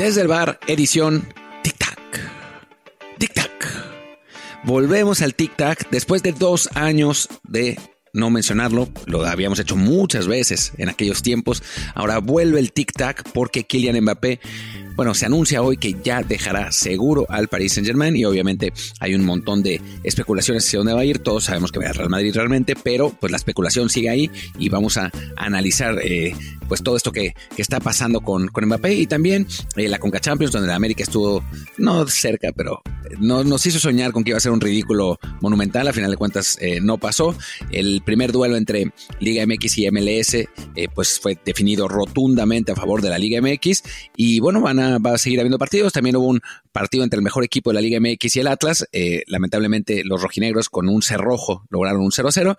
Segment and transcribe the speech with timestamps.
[0.00, 1.28] Desde el bar, edición
[1.62, 1.98] Tic-Tac.
[3.18, 3.50] Tic-Tac.
[4.64, 7.78] Volvemos al Tic-Tac después de dos años de
[8.14, 11.62] no mencionarlo, lo habíamos hecho muchas veces en aquellos tiempos.
[11.94, 14.40] Ahora vuelve el tic-tac porque Kylian Mbappé
[15.00, 19.14] bueno, se anuncia hoy que ya dejará seguro al Paris Saint Germain y obviamente hay
[19.14, 21.20] un montón de especulaciones hacia dónde va a ir.
[21.20, 24.68] Todos sabemos que va a Real Madrid realmente, pero pues la especulación sigue ahí y
[24.68, 26.36] vamos a analizar eh,
[26.68, 30.52] pues todo esto que, está pasando con, con, Mbappé y también eh, la Conca Champions,
[30.52, 31.42] donde la América estuvo
[31.78, 32.82] no cerca, pero
[33.18, 35.88] no, nos hizo soñar con que iba a ser un ridículo monumental.
[35.88, 37.34] A final de cuentas eh, no pasó.
[37.70, 40.36] El primer duelo entre Liga MX y MLS
[40.94, 43.82] pues fue definido rotundamente a favor de la Liga MX
[44.16, 45.92] y bueno, van a va a seguir habiendo partidos.
[45.92, 46.40] También hubo un
[46.72, 48.88] partido entre el mejor equipo de la Liga MX y el Atlas.
[48.92, 52.56] Eh, lamentablemente, los rojinegros con un cerrojo lograron un 0-0.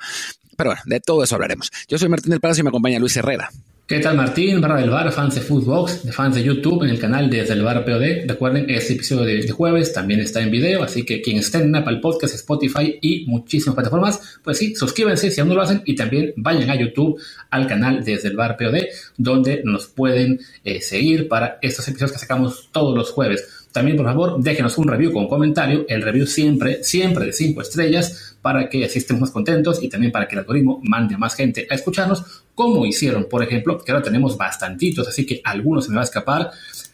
[0.57, 1.71] Pero bueno, de todo eso hablaremos.
[1.87, 3.49] Yo soy Martín del Palacio y me acompaña Luis Herrera.
[3.91, 4.61] ¿Qué tal Martín?
[4.61, 7.61] Barra del Bar, fans de Footbox, de fans de YouTube, en el canal Desde el
[7.61, 8.25] Bar POD.
[8.25, 11.97] Recuerden, este episodio de, jueves también está en video, así que quien esté en Apple
[11.97, 16.31] Podcast, Spotify y muchísimas plataformas, pues sí, suscríbanse si aún no lo hacen y también
[16.37, 18.77] vayan a YouTube, al canal Desde el Bar POD,
[19.17, 23.60] donde nos pueden eh, seguir para estos episodios que sacamos todos los jueves.
[23.71, 25.85] También, por favor, déjenos un review con comentario.
[25.87, 30.11] El review siempre, siempre de 5 estrellas para que así estemos más contentos y también
[30.11, 33.91] para que el algoritmo mande a más gente a escucharnos, como hicieron, por ejemplo, que
[33.91, 36.51] ahora tenemos bastantitos, así que algunos se me va a escapar.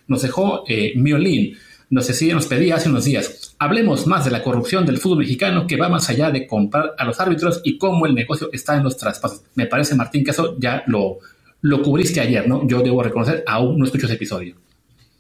[0.08, 1.58] Nos dejó eh, Miolín.
[1.89, 5.66] Nos decía, nos pedía hace unos días, hablemos más de la corrupción del fútbol mexicano
[5.67, 8.83] que va más allá de comprar a los árbitros y cómo el negocio está en
[8.83, 9.44] los traspasos.
[9.55, 11.20] Me parece, Martín, que eso ya lo,
[11.61, 12.67] lo cubriste ayer, ¿no?
[12.67, 14.55] Yo debo reconocer, aún no escucho ese episodio.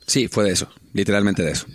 [0.07, 1.67] Sí, fue de eso, literalmente de eso.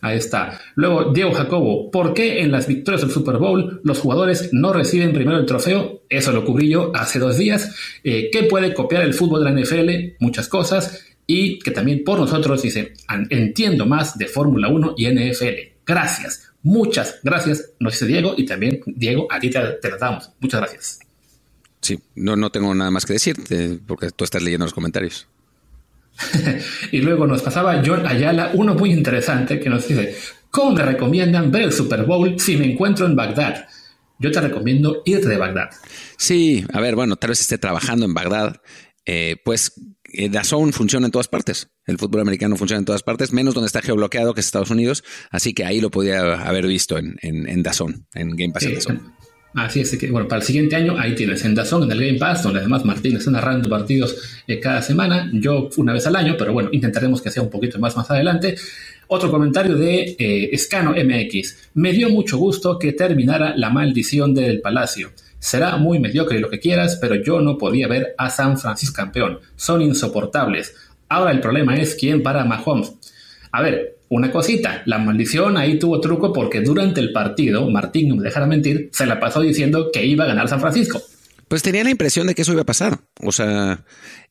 [0.00, 0.60] Ahí está.
[0.74, 5.12] Luego, Diego Jacobo, ¿por qué en las victorias del Super Bowl los jugadores no reciben
[5.12, 6.02] primero el trofeo?
[6.08, 7.76] Eso lo cubrí yo hace dos días.
[8.02, 10.16] Eh, ¿Qué puede copiar el fútbol de la NFL?
[10.18, 11.06] Muchas cosas.
[11.24, 12.94] Y que también por nosotros dice,
[13.30, 15.84] entiendo más de Fórmula 1 y NFL.
[15.86, 16.50] Gracias.
[16.62, 18.34] Muchas gracias, nos dice Diego.
[18.36, 20.30] Y también, Diego, a ti te, te damos.
[20.40, 20.98] Muchas gracias.
[21.80, 25.28] Sí, no, no tengo nada más que decirte porque tú estás leyendo los comentarios.
[26.92, 30.14] y luego nos pasaba John Ayala, uno muy interesante, que nos dice,
[30.50, 33.66] ¿cómo me recomiendan ver el Super Bowl si me encuentro en Bagdad?
[34.18, 35.70] Yo te recomiendo irte de Bagdad.
[36.16, 38.60] Sí, a ver, bueno, tal vez esté trabajando en Bagdad.
[39.04, 39.72] Eh, pues
[40.12, 41.70] eh, Dazón funciona en todas partes.
[41.86, 45.02] El fútbol americano funciona en todas partes, menos donde está geobloqueado, que es Estados Unidos.
[45.30, 48.64] Así que ahí lo podía haber visto en, en, en Dazón, en Game Pass.
[49.54, 52.18] Así es que, bueno, para el siguiente año ahí tienes en Dazón, en el Game
[52.18, 56.36] Pass, donde además Martín está narrando partidos eh, cada semana, yo una vez al año,
[56.38, 58.56] pero bueno, intentaremos que sea un poquito más más adelante.
[59.08, 61.70] Otro comentario de eh, Escano MX.
[61.74, 65.10] Me dio mucho gusto que terminara la maldición del Palacio.
[65.38, 69.40] Será muy mediocre lo que quieras, pero yo no podía ver a San Francisco campeón.
[69.56, 70.74] Son insoportables.
[71.08, 72.94] Ahora el problema es quién para Mahomes.
[73.52, 78.16] A ver, una cosita, la maldición ahí tuvo truco porque durante el partido, Martín, no
[78.16, 81.00] me dejara mentir, se la pasó diciendo que iba a ganar San Francisco.
[81.48, 83.00] Pues tenía la impresión de que eso iba a pasar.
[83.20, 83.84] O sea,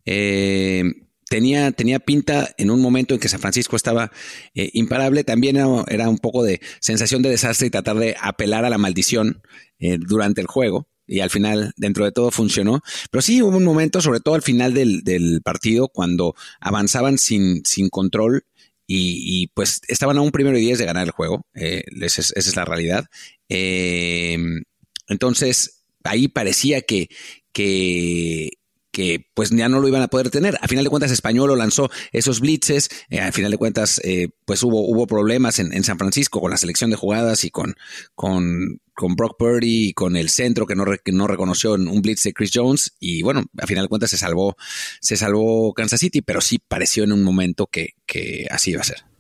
[0.06, 0.84] eh,
[1.30, 4.12] tenía, tenía pinta en un momento en que San Francisco estaba
[4.56, 5.24] eh, imparable.
[5.24, 5.58] También
[5.88, 9.44] era, un poco de sensación de desastre y tratar de apelar a la maldición
[9.80, 10.90] eh, durante el juego.
[11.06, 12.82] Y al final, dentro de todo, funcionó.
[13.12, 17.64] Pero sí hubo un momento, sobre todo al final del, del partido, cuando avanzaban sin,
[17.66, 18.46] sin control
[18.88, 21.46] y, pues estaban a un primero y diez de ganar el juego.
[21.54, 23.06] Eh, esa, es, la realidad.
[23.48, 24.64] Em,
[25.08, 27.10] entonces, ahí parecía que,
[27.54, 28.52] que,
[28.92, 30.58] que pues ya no lo iban a poder tener.
[30.62, 32.90] A final de cuentas, Español lanzó esos blitzes.
[33.10, 36.52] Eh, a final de cuentas, eh, pues hubo, hubo problemas en, en, San Francisco con
[36.52, 37.76] la selección de jugadas y con,
[38.16, 42.24] con, con Brock Purdy y con el centro que no, no reconoció en un blitz
[42.24, 42.96] de Chris Jones.
[43.00, 44.56] Y bueno, a final de cuentas se salvó,
[45.00, 48.86] se salvó Kansas City, pero sí pareció en un momento que, que así iba a
[48.86, 49.11] ser.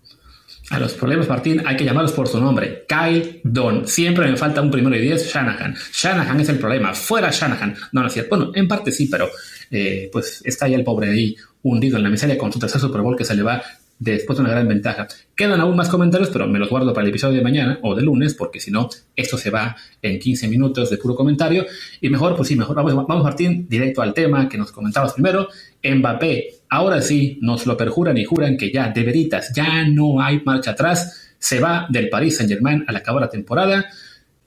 [0.71, 2.85] A los problemas, Martín, hay que llamarlos por su nombre.
[2.87, 3.85] Kyle Don.
[3.85, 5.75] Siempre me falta un primero y diez, Shanahan.
[5.91, 6.93] Shanahan es el problema.
[6.93, 7.75] Fuera Shanahan.
[7.91, 8.37] No, no es cierto.
[8.37, 9.29] Bueno, en parte sí, pero
[9.69, 13.01] eh, pues está ya el pobre ahí hundido en la miseria con su tercer Super
[13.01, 13.61] Bowl que se le va
[14.01, 15.07] después de una gran ventaja.
[15.35, 18.01] Quedan aún más comentarios, pero me los guardo para el episodio de mañana o de
[18.01, 21.65] lunes, porque si no, esto se va en 15 minutos de puro comentario.
[22.01, 25.49] Y mejor, pues sí, mejor vamos, vamos Martín, directo al tema que nos comentabas primero.
[25.83, 30.41] Mbappé, ahora sí, nos lo perjuran y juran que ya, de veritas, ya no hay
[30.43, 31.35] marcha atrás.
[31.37, 33.85] Se va del Paris Saint Germain al acabar la temporada,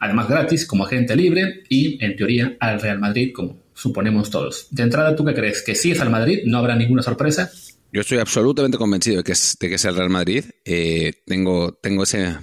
[0.01, 4.67] además gratis como agente libre y en teoría al Real Madrid como suponemos todos.
[4.73, 5.63] De entrada, ¿tú qué crees?
[5.63, 6.41] ¿Que si es al Madrid?
[6.45, 7.51] ¿No habrá ninguna sorpresa?
[7.95, 10.45] Yo estoy absolutamente convencido de que es, de que es el Real Madrid.
[10.65, 12.37] Eh, tengo, tengo ese,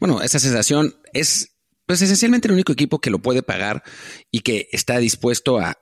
[0.00, 1.52] bueno, esa sensación es
[1.84, 3.82] pues esencialmente el único equipo que lo puede pagar
[4.30, 5.76] y que está dispuesto a,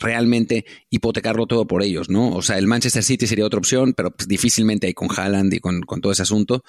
[0.00, 2.30] realmente hipotecarlo todo por ellos, ¿no?
[2.30, 5.60] O sea, el Manchester City sería otra opción, pero pues, difícilmente hay con Haaland y
[5.60, 6.62] con, todo ese asunto.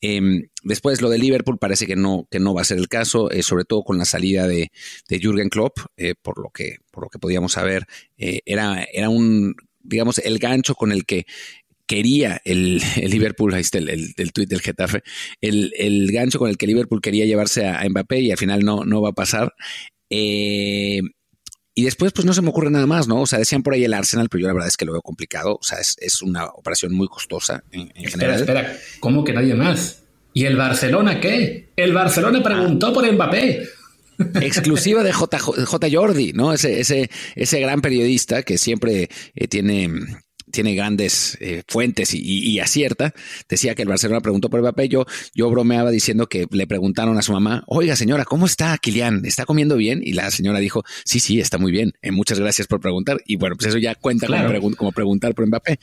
[0.00, 3.30] Em, después lo de Liverpool parece que no, que no va a ser el caso,
[3.30, 4.70] eh, sobre todo con la salida de,
[5.08, 7.86] de Jürgen Klopp, eh, por lo que, por lo que podíamos saber,
[8.16, 11.26] era, era un digamos, el gancho con el que
[11.86, 15.02] quería el, Liverpool, ahí está el, el, tuit del Getafe,
[15.40, 19.02] el, gancho con el que Liverpool quería llevarse a, Mbappé y al final no, no
[19.02, 19.54] va a pasar.
[20.10, 21.00] Eh,
[21.74, 23.22] y después, pues no se me ocurre nada más, ¿no?
[23.22, 25.00] O sea, decían por ahí el Arsenal, pero yo la verdad es que lo veo
[25.00, 25.54] complicado.
[25.54, 28.40] O sea, es, una operación muy costosa en, espera, general.
[28.40, 30.02] Espera, ¿cómo que nadie más?
[30.34, 31.72] ¿Y el Barcelona qué?
[31.76, 33.66] El Barcelona preguntó por Mbappé.
[34.40, 35.88] Exclusiva de J, J.
[35.90, 36.52] Jordi, ¿no?
[36.52, 39.90] Ese, ese, ese gran periodista que siempre eh, tiene
[40.52, 43.12] tiene grandes eh, fuentes y, acierta,
[43.48, 44.88] decía que el Barcelona preguntó por Mbappé.
[44.88, 49.24] Yo, yo bromeaba diciendo que le preguntaron a su mamá, oiga señora, ¿cómo está Kilian?
[49.24, 50.00] ¿Está comiendo bien?
[50.04, 51.94] Y la señora dijo, sí, sí, está muy bien.
[52.02, 53.20] Eh, muchas gracias por preguntar.
[53.26, 54.28] Y bueno, pues eso ya cuenta
[54.76, 55.78] como, preguntar por Mbappé.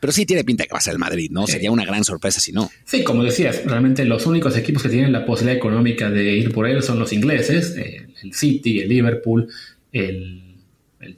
[0.00, 1.46] Pero sí tiene pinta que va a ser el Madrid, ¿no?
[1.46, 2.70] Sería una gran sorpresa si no.
[2.84, 6.66] Sí, como decías, realmente los únicos equipos que tienen la posibilidad económica de ir por
[6.66, 9.48] él son los ingleses, eh, el City, el Liverpool,
[9.92, 10.46] el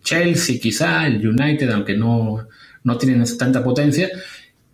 [0.02, 2.46] Chelsea quizá, el United, aunque no
[2.84, 4.10] no tienen tanta potencia.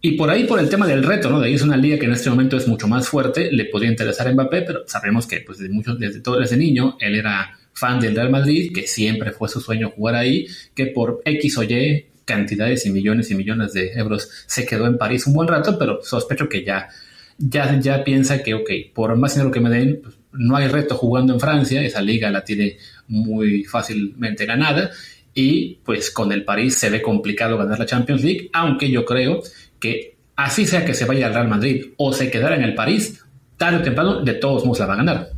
[0.01, 1.41] Y por ahí, por el tema del reto, ¿no?
[1.41, 3.91] De ahí es una liga que en este momento es mucho más fuerte, le podría
[3.91, 7.59] interesar a Mbappé, pero sabemos que pues, desde, mucho, desde todo desde niño él era
[7.73, 11.63] fan del Real Madrid, que siempre fue su sueño jugar ahí, que por X o
[11.63, 15.79] Y cantidades y millones y millones de euros se quedó en París un buen rato,
[15.79, 16.89] pero sospecho que ya,
[17.39, 20.97] ya, ya piensa que, ok, por más dinero que me den, pues, no hay reto
[20.97, 22.77] jugando en Francia, esa liga la tiene
[23.09, 24.91] muy fácilmente ganada
[25.35, 29.43] y pues con el París se ve complicado ganar la Champions League, aunque yo creo
[29.81, 33.25] que así sea que se vaya al Real Madrid o se quedara en el París,
[33.57, 35.31] tarde o temprano de todos modos la va a ganar.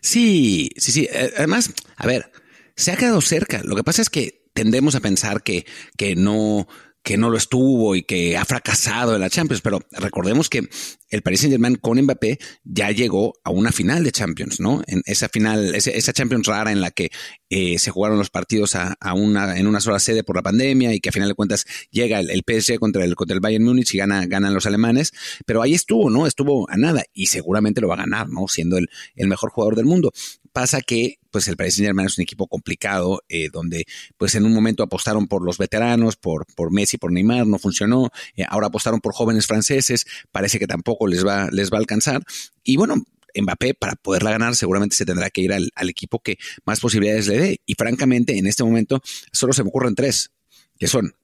[0.00, 1.08] Sí, sí, sí.
[1.10, 2.30] Eh, además, a ver,
[2.76, 3.62] se ha quedado cerca.
[3.64, 6.68] Lo que pasa es que tendemos a pensar que, que no,
[7.06, 10.68] que no lo estuvo y que ha fracasado en la Champions, pero recordemos que
[11.08, 14.82] el Paris Saint Germain con Mbappé ya llegó a una final de Champions, ¿no?
[14.88, 17.10] En esa final, esa Champions rara en la que
[17.48, 20.98] eh, se jugaron los partidos a, una, en una sola sede por la pandemia y
[20.98, 23.98] que a final de cuentas llega el, PSG contra el, contra el Bayern Múnich y
[23.98, 25.12] gana, ganan los alemanes,
[25.46, 26.26] pero ahí estuvo, ¿no?
[26.26, 28.48] Estuvo a nada y seguramente lo va a ganar, ¿no?
[28.48, 30.12] Siendo el, el mejor jugador del mundo.
[30.56, 33.84] Pasa que pues el Paris Saint Germain es un equipo complicado, eh, donde
[34.16, 38.08] pues en un momento apostaron por los veteranos, por, por Messi, por Neymar, no funcionó,
[38.36, 42.22] eh, ahora apostaron por jóvenes franceses, parece que tampoco les va, les va a alcanzar.
[42.64, 43.04] Y bueno,
[43.38, 47.36] Mbappé, para poderla ganar, seguramente se tendrá que ir al, equipo que más posibilidades le
[47.36, 47.60] dé.
[47.66, 50.30] Y francamente, en este momento solo se me ocurren tres,
[50.78, 51.16] que son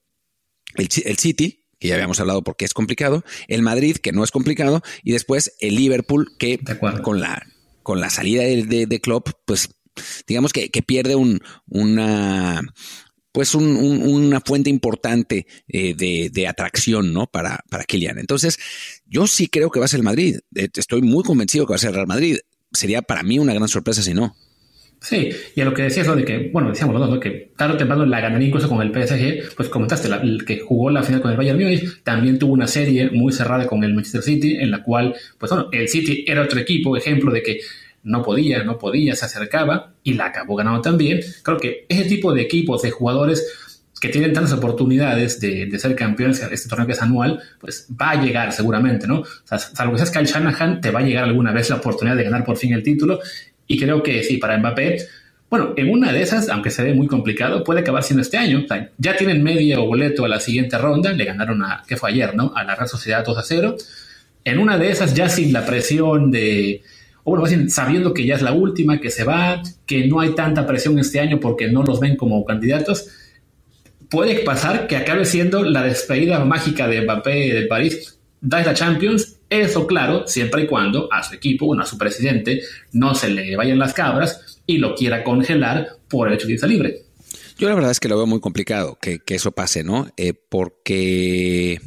[0.75, 4.29] el, el City, que ya habíamos hablado porque es complicado, el Madrid, que no es
[4.29, 6.59] complicado, y después el Liverpool, que
[7.01, 7.47] con la,
[7.83, 9.69] con la salida de, de, de Klopp, pues
[10.27, 12.61] digamos que, pierde un, una,
[13.31, 17.27] pues una fuente importante eh, de, atracción, ¿no?
[17.27, 18.19] Para, para Kylian.
[18.19, 18.57] Entonces,
[19.05, 20.39] yo sí creo que va a ser el Madrid.
[20.55, 22.37] Eh, estoy muy convencido que va a ser el Real Madrid.
[22.71, 24.35] Sería para mí una gran sorpresa si no.
[25.03, 27.73] Sí, y a lo que decías, lo de que, bueno, decíamos los dos, que tarde
[27.73, 31.21] o temprano la ganaría incluso con el PSG, pues comentaste, el que jugó la final
[31.21, 34.71] con el Bayern Munich, también tuvo una serie muy cerrada con el Manchester City, en
[34.71, 37.59] la cual, pues bueno, el City era otro equipo, ejemplo de que
[38.03, 41.19] no podía, no podía, se acercaba y la acabó ganando también.
[41.43, 43.45] Creo que ese tipo de equipos, de jugadores
[43.99, 48.21] que tienen tantas oportunidades de, ser campeones, este torneo que es anual, pues va a
[48.21, 49.19] llegar seguramente, ¿no?
[49.21, 52.17] O sea, salvo que seas Kyle Shanahan, te va a llegar alguna vez la oportunidad
[52.17, 53.19] de ganar por fin el título.
[53.67, 54.97] Y creo que sí, para Mbappé,
[55.49, 58.65] bueno, en una de esas, aunque se ve muy complicado, puede acabar siendo este año.
[58.97, 62.53] ya tienen medio boleto a la siguiente ronda, le ganaron a, que fue ayer, ¿no?
[62.55, 63.75] A la Real Sociedad 2 a 0.
[64.45, 66.81] En una de esas, ya sin la presión de,
[67.23, 70.65] o bueno, sabiendo que ya es la última, que se va, que no hay tanta
[70.65, 73.07] presión este año porque no los ven como candidatos,
[74.09, 79.32] puede pasar que acabe siendo la despedida mágica de Mbappé del París, da la Champions,
[79.49, 83.55] eso claro, siempre y cuando a su equipo, bueno, a su presidente, no se le
[83.55, 87.03] vayan las cabras y lo quiera congelar por el hecho de irse libre.
[87.57, 90.07] Yo la verdad es que lo veo muy complicado que, eso pase, ¿no?
[90.17, 91.79] Eh, porque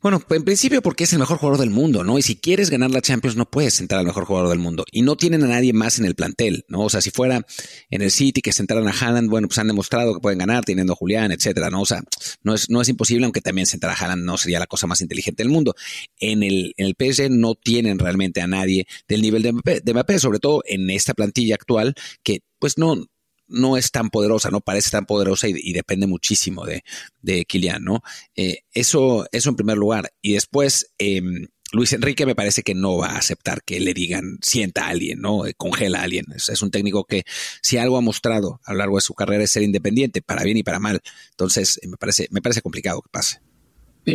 [0.00, 2.18] bueno, en principio porque es el mejor jugador del mundo, ¿no?
[2.18, 4.84] Y si quieres ganar la Champions no puedes sentar al mejor jugador del mundo.
[4.92, 6.82] Y no tienen a nadie más en el plantel, ¿no?
[6.82, 7.44] O sea, si fuera
[7.90, 10.92] en el City que sentaran a Haaland, bueno, pues han demostrado que pueden ganar teniendo
[10.92, 11.82] a Julián, etcétera, ¿no?
[11.82, 12.02] O sea,
[12.42, 15.00] no es, no es imposible, aunque también sentar a Haaland no sería la cosa más
[15.00, 15.74] inteligente del mundo.
[16.20, 19.92] En el, en el PSG no tienen realmente a nadie del nivel de Mbappé, de
[19.92, 23.04] Mbappé, sobre todo en esta plantilla actual que pues no,
[23.48, 26.84] no es tan poderosa, no parece tan poderosa y, depende muchísimo de,
[27.22, 27.46] de
[27.80, 28.02] ¿no?
[28.36, 30.12] Eh, eso, eso en primer lugar.
[30.20, 34.38] Y después, em, Luis Enrique me parece que no va a aceptar que le digan
[34.40, 35.46] sienta a alguien, ¿no?
[35.46, 36.26] Eh, congela a alguien.
[36.34, 37.24] Es, un técnico que
[37.62, 40.56] si algo ha mostrado a lo largo de su carrera es ser independiente, para bien
[40.56, 41.00] y para mal.
[41.30, 43.40] Entonces, me parece, me parece complicado que pase.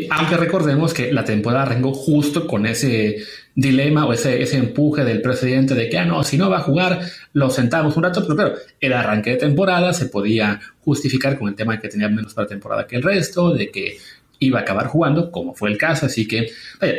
[0.10, 3.18] aunque recordemos que la temporada arrancó justo con ese
[3.56, 6.62] dilema o ese, ese empuje del presidente de que, ah, no, si no va a
[6.62, 7.02] jugar,
[7.34, 11.74] lo sentamos un rato, pero el arranque de temporada se podía justificar con el tema
[11.74, 13.98] de que tenía menos para temporada que el resto, de que
[14.40, 16.06] iba a acabar jugando, como fue el caso.
[16.06, 16.50] Así que,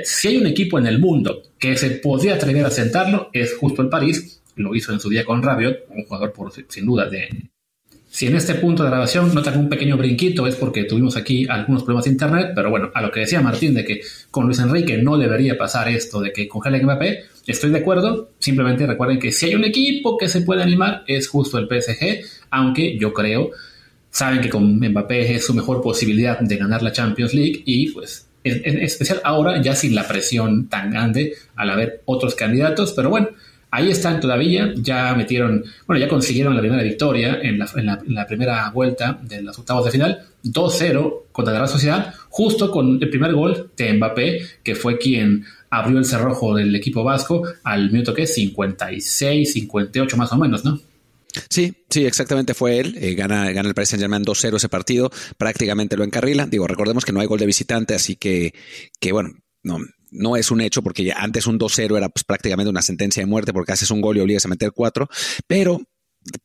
[0.04, 3.82] si hay un equipo en el mundo que se podría atrever a sentarlo, es justo
[3.82, 4.42] el París.
[4.56, 7.28] Lo hizo en su día con Rabiot, un jugador por, sin duda de...
[8.14, 11.82] Si en este punto de grabación notan un pequeño brinquito es porque tuvimos aquí algunos
[11.82, 14.98] problemas de internet, pero bueno, a lo que decía Martín de que con Luis Enrique
[14.98, 19.46] no debería pasar esto de que congele Mbappé, estoy de acuerdo, simplemente recuerden que si
[19.46, 23.50] hay un equipo que se puede animar es justo el PSG, aunque yo creo
[24.10, 28.28] saben que con Mbappé es su mejor posibilidad de ganar la Champions League y pues
[28.44, 33.30] en, especial ahora ya sin la presión tan grande al haber otros candidatos, pero bueno,
[33.74, 39.18] ahí están todavía, ya metieron, bueno, ya consiguieron la primera victoria en la, primera vuelta
[39.20, 43.72] de los octavos de final, 2-0 contra la Real Sociedad, justo con el primer gol
[43.76, 49.52] de Mbappé, que fue quien abrió el cerrojo del equipo vasco al minuto que 56,
[49.52, 50.78] 58 más o menos, ¿no?
[51.50, 52.96] Sí, sí, exactamente fue él.
[53.00, 56.46] Eh, gana, gana el Paris Saint Germain 2-0 ese partido, prácticamente lo encarrila.
[56.46, 58.54] Digo, recordemos que no hay gol de visitante, así que,
[59.00, 59.30] que bueno,
[59.64, 59.78] no,
[60.14, 63.26] no es un hecho porque ya antes un 2-0 era pues, prácticamente una sentencia de
[63.26, 65.08] muerte porque haces un gol y obligas a meter cuatro,
[65.46, 65.80] pero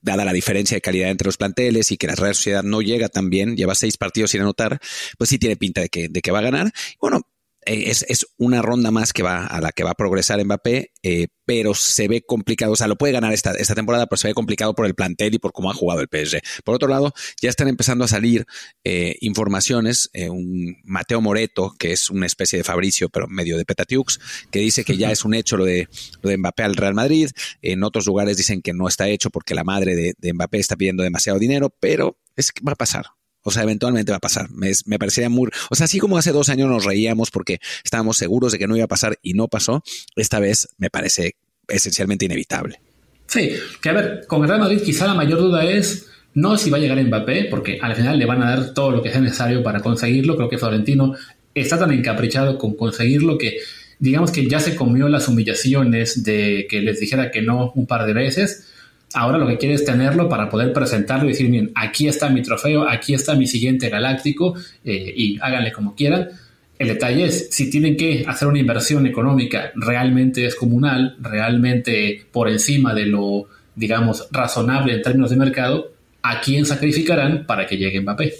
[0.01, 3.09] dada la diferencia de calidad entre los planteles y que la Real Sociedad no llega
[3.09, 4.79] tan bien, lleva seis partidos sin anotar,
[5.17, 6.71] pues sí tiene pinta de que, de que va a ganar.
[6.99, 7.21] Bueno,
[7.65, 11.27] eh, es, una ronda más que va a la que va a progresar Mbappé, eh,
[11.45, 12.71] pero se ve complicado.
[12.71, 15.33] O sea, lo puede ganar esta, esta temporada, pero se ve complicado por el plantel
[15.33, 16.41] y por cómo ha jugado el PSG.
[16.63, 18.45] Por otro lado, ya están empezando a salir
[18.83, 20.09] eh, informaciones.
[20.13, 24.19] un Mateo Moreto, que es una especie de Fabricio, pero medio de Petatiux,
[24.51, 25.87] que dice que ya es un hecho lo de,
[26.21, 27.29] lo de Mbappé al Real Madrid.
[27.61, 30.75] En otros lugares dicen que no está hecho porque la madre de, de Mbappé está
[30.75, 33.18] pidiendo demasiado dinero, pero es que va a pasar.
[33.43, 34.49] O sea, eventualmente va a pasar.
[34.51, 35.49] Me, me, parecía muy...
[35.69, 38.75] O sea, así como hace dos años nos reíamos porque estábamos seguros de que no
[38.75, 39.83] iba a pasar y no pasó,
[40.15, 41.35] esta vez me parece
[41.67, 42.81] esencialmente inevitable.
[43.27, 46.69] Sí, que a ver, con el Real Madrid quizá la mayor duda es no si
[46.69, 49.21] va a llegar Mbappé, porque al final le van a dar todo lo que sea
[49.21, 50.35] necesario para conseguirlo.
[50.35, 51.15] Creo que Florentino
[51.53, 53.57] está tan encaprichado con conseguirlo que
[53.99, 58.05] digamos que ya se comió las humillaciones de que les dijera que no un par
[58.05, 58.67] de veces
[59.13, 62.43] Ahora lo que quiere es tenerlo para poder presentarlo y decir, bien, aquí está mi
[62.43, 66.29] trofeo, aquí está mi siguiente galáctico eh, y háganle como quieran.
[66.77, 72.93] El detalle es, si tienen que hacer una inversión económica realmente descomunal, realmente por encima
[72.93, 78.33] de lo, digamos, razonable en términos de mercado, ¿a quién sacrificarán para que llegue Mbappé?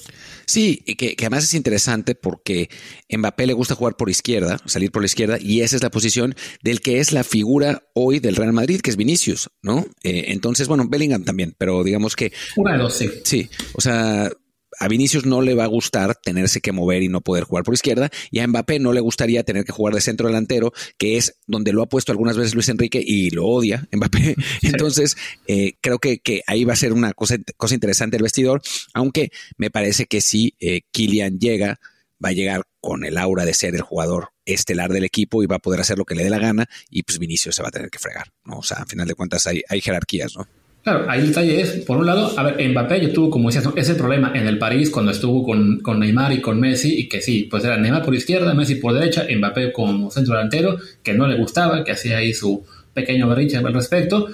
[0.50, 2.72] Sí, y que, además es interesante porque
[3.16, 6.34] Mbappé le gusta jugar por izquierda, salir por la izquierda, y esa es la posición
[6.64, 9.86] del que es la figura hoy del Real Madrid, que es Vinicius, ¿no?
[10.02, 12.34] Eh, entonces, bueno, Bellingham también, pero digamos que...
[12.56, 13.12] Una de dos, sí.
[13.24, 14.32] Sí, o sea,
[14.80, 17.74] a Vinicius no le va a gustar tenerse que mover y no poder jugar por
[17.74, 21.38] izquierda, y a Mbappé no le gustaría tener que jugar de centro delantero, que es
[21.48, 24.36] donde lo ha puesto algunas veces Luis Enrique y lo odia Mbappé.
[24.62, 25.18] Entonces,
[25.48, 28.62] eh, creo que, que, ahí va a ser una cosa, cosa interesante el vestidor,
[28.94, 31.80] aunque me parece que si eh, Kylian llega,
[32.24, 35.58] va a llegar con el aura de ser el jugador estelar del equipo y va
[35.58, 37.72] a poder hacer lo que le dé la gana y pues Vinicius se va a
[37.72, 38.60] tener que fregar, ¿no?
[38.60, 40.48] O sea, a final de cuentas hay, hay jerarquías, ¿no?
[40.90, 43.72] Claro, ahí el detalle es, por un lado, a ver, Mbappé yo tuvo, como decías,
[43.76, 47.22] ese problema en el París cuando estuvo con, con, Neymar y con Messi, y que
[47.22, 51.28] sí, pues era Neymar por izquierda, Messi por derecha, Mbappé como centro delantero, que no
[51.28, 54.30] le gustaba, que hacía ahí su pequeño berrinche al respecto,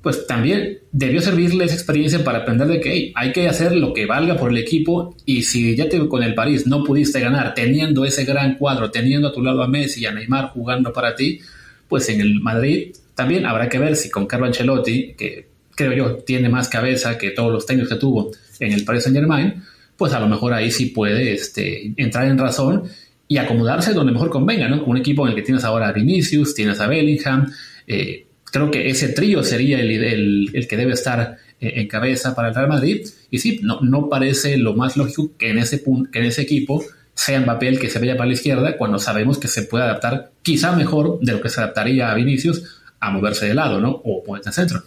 [0.00, 4.06] pues también debió servirle esa experiencia para aprender de que hay que hacer lo que
[4.06, 8.06] valga por el equipo, y si ya te, con el París no pudiste ganar teniendo
[8.06, 11.40] ese gran cuadro, teniendo a tu lado a Messi y a Neymar jugando para ti,
[11.86, 16.16] pues en el Madrid también habrá que ver si con Carlo Ancelotti, que creo yo,
[16.16, 19.62] tiene más cabeza que todos los técnicos que tuvo en el Paris Saint Germain,
[19.96, 22.82] pues a lo mejor ahí sí puede este, entrar en razón
[23.28, 24.82] y acomodarse donde mejor convenga, ¿no?
[24.84, 27.52] Un equipo en el que tienes ahora a Vinicius, tienes a Bellingham,
[27.86, 32.48] eh, creo que ese trío sería el, el, que debe estar eh, en cabeza para
[32.48, 33.06] el Real Madrid.
[33.30, 36.84] Y sí, no, no parece lo más lógico que en ese, que en ese equipo
[37.14, 40.32] sea Mbappé el que se vaya para la izquierda cuando sabemos que se puede adaptar
[40.42, 43.90] quizá mejor de lo que se adaptaría a Vinicius a moverse de lado, ¿no?
[43.90, 44.82] O ponerse en centro.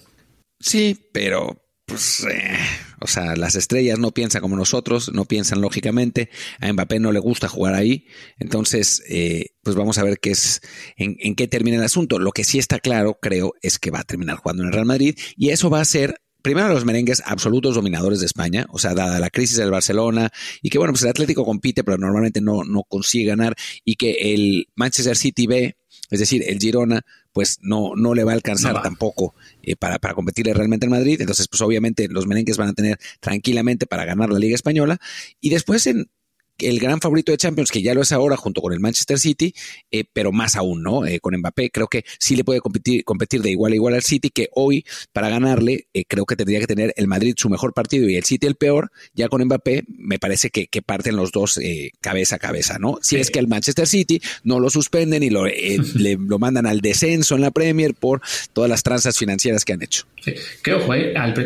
[0.62, 2.58] Sí, pero pues, eh,
[3.02, 6.30] o sea, las estrellas no piensan como nosotros, no piensan lógicamente.
[6.62, 8.06] A Mbappé no le gusta jugar ahí.
[8.40, 10.62] Entonces, eh, pues vamos a ver qué es,
[10.96, 12.18] en, qué termina el asunto.
[12.18, 14.86] Lo que sí está claro, creo, es que va a terminar jugando en el Real
[14.86, 18.96] Madrid y eso va a ser primero los merengues absolutos dominadores de España, o sea,
[18.96, 22.64] dada la crisis del Barcelona y que bueno, pues el Atlético compite, pero normalmente no,
[22.64, 25.76] no consigue ganar y que el Manchester City ve
[26.10, 27.02] Es decir, el Girona
[27.34, 31.20] pues no, no le va a alcanzar tampoco eh, para, para competirle realmente en Madrid.
[31.22, 35.00] Entonces, pues obviamente los merengues van a tener tranquilamente para ganar la Liga Española.
[35.40, 36.10] Y después en,
[36.58, 39.54] el gran favorito de Champions, que ya lo es ahora junto con el Manchester City,
[39.92, 41.06] eh, pero más aún, ¿no?
[41.06, 44.04] Eh, con Mbappé creo que sí le puede competir, competir de igual a igual al
[44.04, 47.74] City, que hoy para ganarle eh, creo que tendría que tener el Madrid su mejor
[47.74, 51.60] partido y el City el peor, ya con Mbappé me parece que, parten los dos
[52.02, 52.98] cabeza a cabeza, ¿no?
[53.02, 55.46] Si es que el Manchester City no lo suspenden y lo,
[55.96, 58.22] le, lo mandan al descenso en la Premier por
[58.54, 60.06] todas las tranzas financieras que han hecho.
[60.24, 60.34] Sí.
[60.64, 60.94] Que ojo,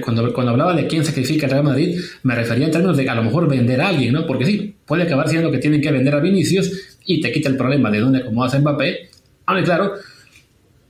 [0.04, 3.16] cuando, cuando hablaba de quién sacrifica el Real Madrid, me refería en términos de a
[3.16, 4.26] lo mejor vender a alguien, ¿no?
[4.26, 7.58] Porque sí, puede acabar siendo que tienen que vender a Vinicius y te quita el
[7.58, 9.10] problema de dónde acomodas a Mbappé.
[9.46, 9.94] Aunque claro,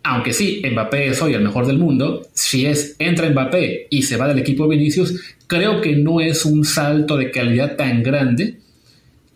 [0.04, 4.18] aunque sí, Mbappé es hoy el mejor del mundo, si es entra Mbappé y se
[4.18, 8.60] va del equipo Vinicius, creo que no es un salto de calidad tan grande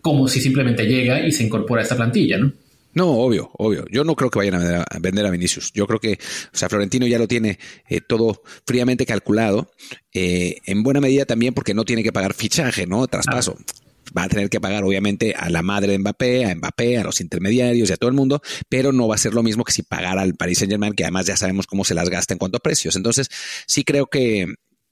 [0.00, 2.52] como si simplemente llega y se incorpora a esta plantilla, ¿no?
[2.92, 3.84] No, obvio, obvio.
[3.90, 5.72] Yo no creo que vayan a vender a Vinicius.
[5.72, 6.14] Yo creo que,
[6.52, 7.58] o sea, Florentino ya lo tiene
[7.88, 9.70] eh, todo fríamente calculado,
[10.12, 13.06] eh, en buena medida también porque no tiene que pagar fichaje, ¿no?
[13.06, 13.56] Traspaso.
[14.16, 17.20] Va a tener que pagar, obviamente, a la madre de Mbappé, a Mbappé, a los
[17.20, 19.82] intermediarios y a todo el mundo, pero no va a ser lo mismo que si
[19.82, 22.58] pagara al Paris Saint Germain, que además ya sabemos cómo se las gasta en cuanto
[22.58, 22.96] a precios.
[22.96, 23.28] Entonces,
[23.66, 24.46] sí creo que,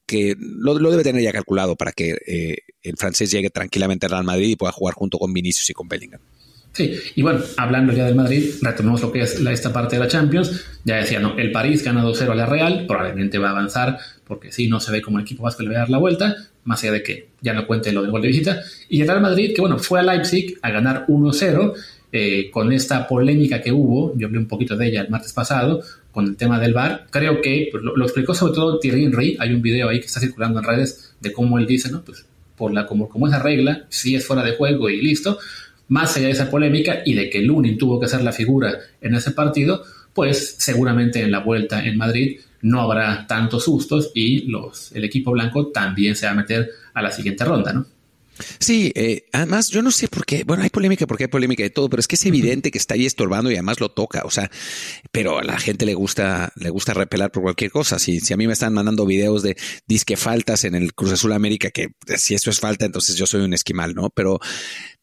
[0.07, 4.25] que lo, debe tener ya calculado para que eh, el francés llegue tranquilamente al Real
[4.25, 6.21] Madrid y pueda jugar junto con Vinicius y con Bellingham.
[6.73, 10.09] Sí, y bueno, hablando ya del Madrid, retomamos lo que es esta parte de la
[10.09, 10.65] Champions.
[10.85, 14.53] Ya decía, no, el París gana 2-0 a la Real, probablemente va a avanzar, porque
[14.53, 16.37] sí, no se ve como el equipo le va a dar la vuelta,
[16.69, 18.61] más allá de que ya no cuente lo del gol de visita.
[18.91, 21.73] Y el Real Madrid, que bueno, fue a Leipzig a ganar 1-0,
[22.13, 25.83] eh, con esta polémica que hubo, yo hablé un poquito de ella el martes pasado,
[26.13, 29.53] con el tema del VAR, creo que pues, lo, explicó sobre todo Thierry Henry, hay
[29.53, 32.03] un video ahí que está circulando en redes de cómo él dice, ¿no?
[32.03, 35.39] Pues por la, como, como esa regla, si es fuera de juego y listo,
[35.89, 39.15] más allá de esa polémica y de que Lunin tuvo que ser la figura en
[39.15, 39.85] ese partido,
[40.19, 45.31] pues seguramente en la vuelta en Madrid no habrá tantos sustos y los, el equipo
[45.31, 47.87] blanco también se va a meter a la siguiente ronda, ¿no?
[48.59, 51.71] Sí, eh, además yo no sé por qué, bueno, hay polémica porque hay polémica de
[51.71, 54.31] todo, pero es que es evidente que está ahí estorbando y además lo toca, o
[54.31, 54.51] sea,
[55.13, 58.01] pero a la gente le gusta, le gusta repelar por cualquier cosa.
[58.01, 61.33] Si, si a mí me están mandando videos de disque faltas en el Cruz Azul
[61.33, 64.11] América, que si eso es falta, entonces yo soy un esquimal, ¿no?
[64.11, 64.41] Pero,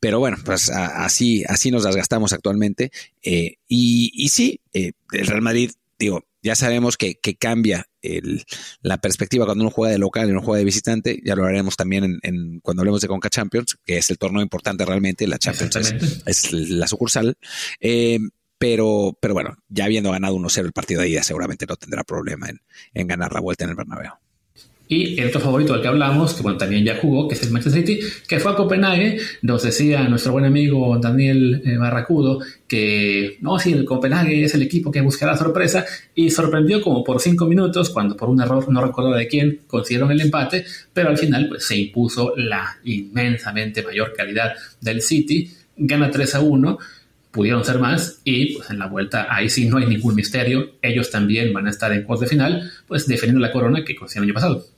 [0.05, 2.91] pero bueno, pues así, así nos las gastamos actualmente.
[3.23, 7.89] Eh, y, y sí, eh, el Real Madrid, digo, ya sabemos que, cambia
[8.83, 11.19] la perspectiva cuando uno juega de local y uno juega de visitante.
[11.25, 14.85] Ya lo haremos también en, cuando hablemos de Conca Champions, que es el torneo importante
[14.85, 15.25] realmente.
[15.25, 15.75] La Champions
[16.27, 17.35] es, la sucursal.
[17.79, 18.19] Eh,
[18.59, 22.47] pero, pero bueno, ya habiendo ganado 1-0 el partido de ida, seguramente no tendrá problema
[22.47, 22.61] en,
[22.93, 24.11] en ganar la vuelta en el Bernabéu.
[24.87, 27.51] Y el otro favorito del que hablamos, que bueno, también ya jugó, que es el
[27.51, 33.37] Manchester City, que fue a Copenhague, nos decía nuestro buen amigo Daniel eh, Barracudo que
[33.41, 37.45] no, sí, el Copenhague es el equipo que buscará sorpresa y sorprendió como por cinco
[37.45, 41.47] minutos cuando por un error, no recuerdo de quién, consiguieron el empate, pero al final
[41.49, 46.77] pues, se impuso la inmensamente mayor calidad del City, gana 3 a 1
[47.31, 51.11] pudieron ser más y pues en la vuelta ahí sí no hay ningún misterio, ellos
[51.11, 54.29] también van a estar en cuarto de final, pues defendiendo la corona que consiguieron el
[54.29, 54.74] año pasado.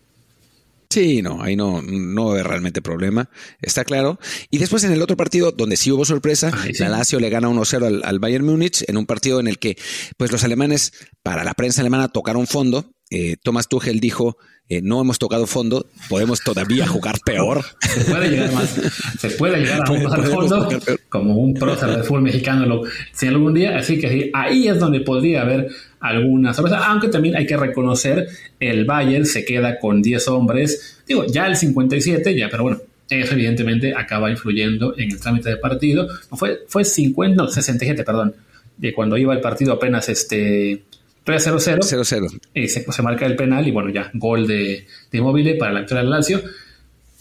[0.90, 3.30] Sí, no, ahí no, no hay realmente problema,
[3.62, 4.20] está claro.
[4.50, 8.02] Y después en el otro partido, donde sí hubo sorpresa, la Lazio le gana 1-0
[8.04, 9.78] al, Bayern Múnich, en un partido en el que
[10.16, 12.94] pues los alemanes, para la prensa alemana, tocaron fondo.
[13.10, 14.38] Eh, Thomas Tuchel dijo,
[14.70, 17.64] eh, no hemos tocado fondo, podemos todavía jugar peor.
[17.80, 18.76] Se puede llegar más,
[19.18, 20.70] se puede llegar a un fondo,
[21.08, 22.82] como un prócer del fútbol mexicano lo
[23.14, 25.70] si algún día, así que ahí es donde podría haber
[26.00, 28.28] alguna sorpresa, aunque también hay que reconocer,
[28.60, 32.80] el Bayern se queda con 10 hombres, digo, ya el 57, ya, pero bueno,
[33.10, 38.04] eso evidentemente acaba influyendo en el trámite de partido, no, fue, fue 50, no, 67,
[38.04, 38.36] perdón,
[38.78, 40.84] de cuando iba el partido apenas este
[41.26, 42.40] 3-0-0, 0-0.
[42.54, 45.80] Y se, se, marca el penal y bueno, ya, gol de, de Mobile para la
[45.80, 46.42] victoria del Lazio.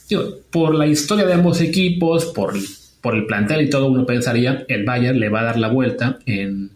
[0.08, 2.54] Digo, por la historia de ambos equipos, por,
[3.00, 6.18] por el plantel y todo, uno pensaría el Bayern le va a dar la vuelta
[6.26, 6.70] en,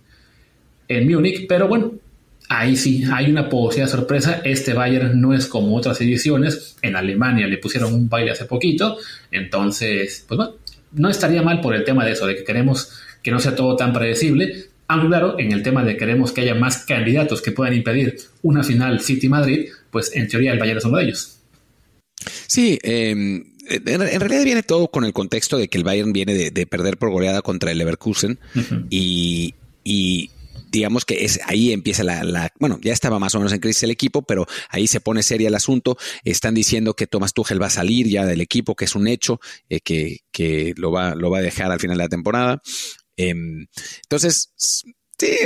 [0.90, 1.92] en Múnich, pero bueno,
[2.48, 4.42] ahí sí hay una posibilidad de sorpresa.
[4.44, 6.76] Este Bayern no es como otras ediciones.
[6.82, 8.98] En Alemania le pusieron un baile hace poquito,
[9.30, 10.54] entonces, pues bueno,
[10.92, 13.76] no estaría mal por el tema de eso, de que queremos que no sea todo
[13.76, 14.66] tan predecible.
[14.88, 18.64] Aunque claro, en el tema de queremos que haya más candidatos que puedan impedir una
[18.64, 21.36] final City-Madrid, pues en teoría el Bayern es uno de ellos.
[22.48, 26.66] Sí, em, en, realidad viene todo con el contexto de que el Bayern viene de,
[26.66, 28.40] perder por goleada contra el Leverkusen
[28.90, 30.30] y, y
[30.70, 33.90] digamos que es ahí empieza la, bueno, ya estaba más o menos en crisis el
[33.90, 35.96] equipo, pero ahí se pone seria el asunto.
[36.24, 39.40] Están diciendo que Thomas Tuchel va a salir ya del equipo, que es un hecho,
[39.68, 42.62] eh, que, que lo, va, lo va a dejar al final de la temporada.
[43.16, 43.66] Em,
[44.02, 44.52] entonces,
[45.20, 45.36] Sí,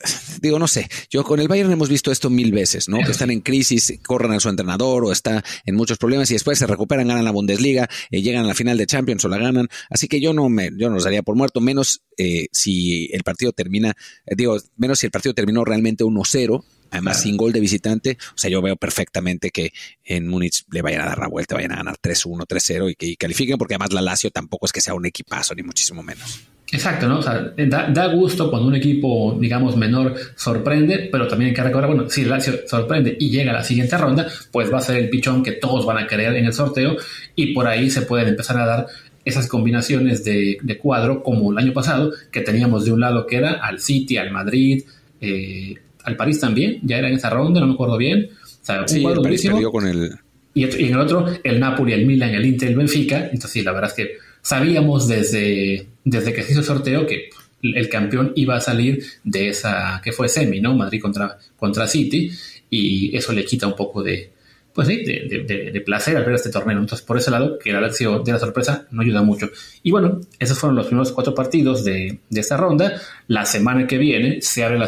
[0.40, 2.98] digo, no sé, yo con el Bayern hemos visto esto mil veces, ¿no?
[2.98, 6.58] Que están en crisis, corren a su entrenador o está en muchos problemas y después
[6.58, 9.68] se recuperan, ganan la Bundesliga, eh, llegan a la final de Champions o la ganan.
[9.90, 13.22] Así que yo no me, yo no los daría por muerto, menos eh, si el
[13.22, 13.94] partido termina,
[14.26, 18.16] eh, digo, menos si el partido terminó realmente 1-0 además sin gol de visitante.
[18.34, 19.72] O sea, yo veo perfectamente que
[20.04, 23.16] en Múnich le vayan a dar la vuelta, vayan a ganar 3-1, 3-0 y que
[23.16, 26.46] califiquen, porque además la Lazio tampoco es que sea un equipazo, ni muchísimo menos.
[26.72, 27.20] Exacto, ¿no?
[27.20, 31.88] O sea, da, gusto cuando un equipo, digamos, menor sorprende, pero también hay que recordar,
[31.88, 34.96] bueno, si el Lazio sorprende y llega a la siguiente ronda, pues va a ser
[34.96, 36.96] el pichón que todos van a querer en el sorteo
[37.36, 38.86] y por ahí se pueden empezar a dar
[39.24, 43.52] esas combinaciones de, cuadro como el año pasado, que teníamos de un lado que era
[43.52, 44.84] al City, al Madrid,
[45.20, 48.28] eh, al París también, ya era en esa ronda, no me acuerdo bien.
[48.42, 50.12] O sea, un cuadro el París con el...
[50.54, 53.24] Y, en el otro, el Napoli, el Milan, el Inter, el Benfica.
[53.24, 57.30] Entonces, sí, la verdad es que sabíamos desde, desde que se hizo el sorteo que
[57.62, 60.72] el campeón iba a salir de esa que fue semi, ¿no?
[60.76, 62.30] Madrid contra, contra City,
[62.70, 64.30] y eso le quita un poco de,
[64.72, 66.78] pues sí, de, placer al ver este torneo.
[66.78, 69.50] Entonces, por ese lado, que la lección de la sorpresa no ayuda mucho.
[69.82, 73.00] Y bueno, esos fueron los primeros cuatro partidos de, esta ronda.
[73.26, 74.78] La semana que viene se abre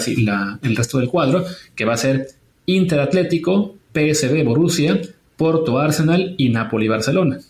[0.63, 1.45] el resto del cuadro,
[1.75, 2.29] que va a ser
[2.67, 5.01] Inter Atlético, PSV Borussia,
[5.37, 7.41] Porto Arsenal y Napoli Barcelona.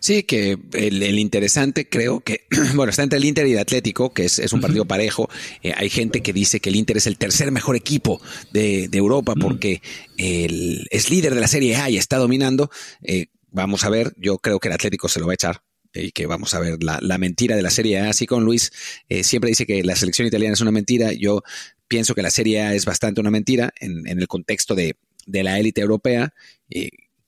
[0.00, 4.24] Sí, que el, interesante creo que, bueno, está entre el Inter y el Atlético, que
[4.24, 5.28] es, un partido parejo.
[5.62, 8.20] Eh, hay gente que dice que el Inter es el tercer mejor equipo
[8.52, 9.80] de, Europa porque
[10.16, 12.70] el, es líder de la Serie A y está dominando.
[13.02, 15.62] Eh, vamos a ver, yo creo que el Atlético se lo va a echar
[15.94, 18.10] y que vamos a ver la, mentira de la Serie A.
[18.10, 18.72] Así con Luis,
[19.08, 21.12] eh, siempre dice que la selección italiana es una mentira.
[21.12, 21.42] Yo
[21.86, 25.58] pienso que la Serie A es bastante una mentira en, el contexto de, de la
[25.58, 26.34] élite europea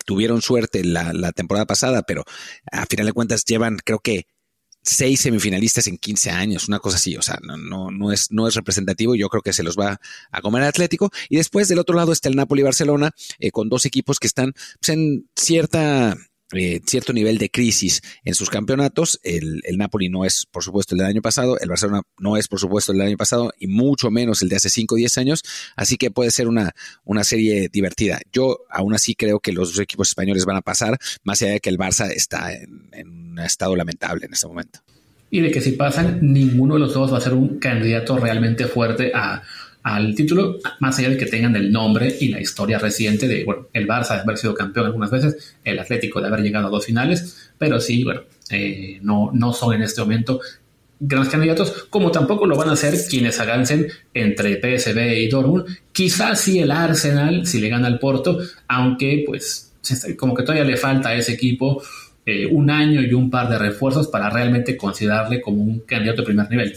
[0.04, 2.24] tuvieron suerte la, la temporada pasada, pero
[2.70, 4.26] a final de cuentas llevan, creo que
[4.82, 8.48] seis semifinalistas en 15 años, una cosa así, o sea, no, no, no, es, no
[8.48, 11.10] es representativo, yo creo que se los va a comer el Atlético.
[11.28, 14.54] Y después del otro lado está el Napoli Barcelona, eh, con dos equipos que están
[14.80, 16.16] pues, en cierta
[16.52, 19.20] eh, cierto nivel de crisis en sus campeonatos.
[19.22, 22.48] El, el, Napoli no es, por supuesto, el del año pasado, el Barcelona no es,
[22.48, 25.18] por supuesto, el del año pasado y mucho menos el de hace 5 o 10
[25.18, 25.42] años,
[25.76, 26.72] así que puede ser una,
[27.04, 28.20] una serie divertida.
[28.32, 31.60] Yo aún así creo que los dos equipos españoles van a pasar, más allá de
[31.60, 34.80] que el Barça está en, en un estado lamentable en este momento.
[35.30, 38.66] Y de que si pasan, ninguno de los dos va a ser un candidato realmente
[38.66, 39.42] fuerte a
[39.82, 43.68] al título, más allá de que tengan el nombre y la historia reciente de, bueno,
[43.72, 46.84] el Barça de haber sido campeón algunas veces, el Atlético de haber llegado a dos
[46.84, 50.40] finales, pero sí, bueno, eh, no, no son en este momento
[51.00, 55.64] grandes candidatos, como tampoco lo van a hacer quienes avancen entre PSV y Dortmund.
[55.92, 58.38] Quizás sí el Arsenal, si le gana al Porto,
[58.68, 59.72] aunque pues
[60.18, 61.82] como que todavía le falta a ese equipo
[62.26, 66.26] eh, un año y un par de refuerzos para realmente considerarle como un candidato de
[66.26, 66.76] primer nivel.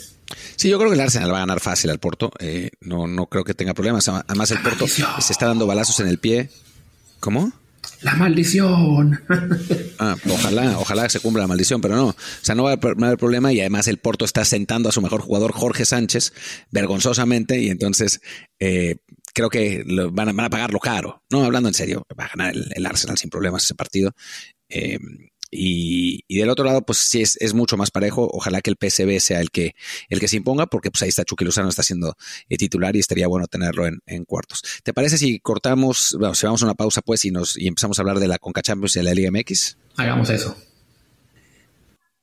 [0.55, 2.31] Sí, yo creo que el Arsenal va a ganar fácil al Porto.
[2.39, 4.07] Eh, no, no creo que tenga problemas.
[4.07, 6.49] Además, el Porto se está dando balazos en el pie.
[7.19, 7.51] ¿Cómo?
[8.01, 9.21] La maldición.
[9.99, 12.07] Ah, ojalá, ojalá se cumpla la maldición, pero no.
[12.07, 15.01] O sea, no va a haber problema y además el Porto está sentando a su
[15.01, 16.33] mejor jugador, Jorge Sánchez,
[16.71, 18.19] vergonzosamente, y entonces
[18.59, 18.97] eh,
[19.33, 21.23] creo que van, a, pagarlo caro.
[21.29, 24.11] No, hablando en serio, va a ganar el, Arsenal sin problemas ese partido.
[24.67, 24.97] Eh,
[25.55, 28.29] y, del otro lado, pues sí es, mucho más parejo.
[28.31, 29.75] Ojalá que el PSB sea el que,
[30.09, 32.15] el que se imponga, porque pues ahí está Chucky Lozano, está siendo
[32.49, 34.63] eh, titular y estaría bueno tenerlo en, cuartos.
[34.83, 37.99] ¿Te parece si cortamos, bueno, si vamos a una pausa pues y, nos, y empezamos
[37.99, 39.77] a hablar de la Conca Champions y de la Liga MX?
[39.97, 40.55] Hagamos eso.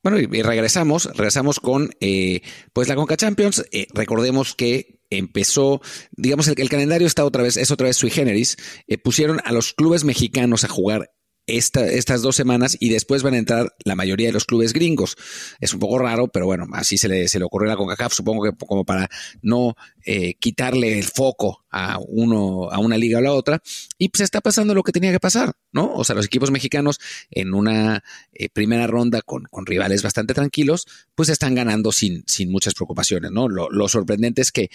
[0.03, 2.41] Bueno, y, regresamos, regresamos con eh,
[2.73, 3.63] pues la Conca Champions.
[3.71, 8.09] Eh, recordemos que empezó, digamos, el, el, calendario está otra vez, es otra vez sui
[8.09, 8.57] generis.
[9.03, 11.11] pusieron a los clubes mexicanos a jugar
[11.57, 15.15] estas dos semanas y después van a entrar la mayoría de los clubes gringos.
[15.59, 18.13] Es un poco raro, pero bueno, así se le, se le ocurrió a la CONCACAF,
[18.13, 19.09] supongo que como para
[19.41, 23.61] no eh, quitarle el foco a uno, a una liga o a la otra.
[23.97, 25.93] Y pues está pasando lo que tenía que pasar, ¿no?
[25.93, 30.85] O sea, los equipos mexicanos en una eh, primera ronda con, con, rivales bastante tranquilos,
[31.15, 33.47] pues están ganando sin, sin muchas preocupaciones, ¿no?
[33.47, 34.69] Lo, lo sorprendente es que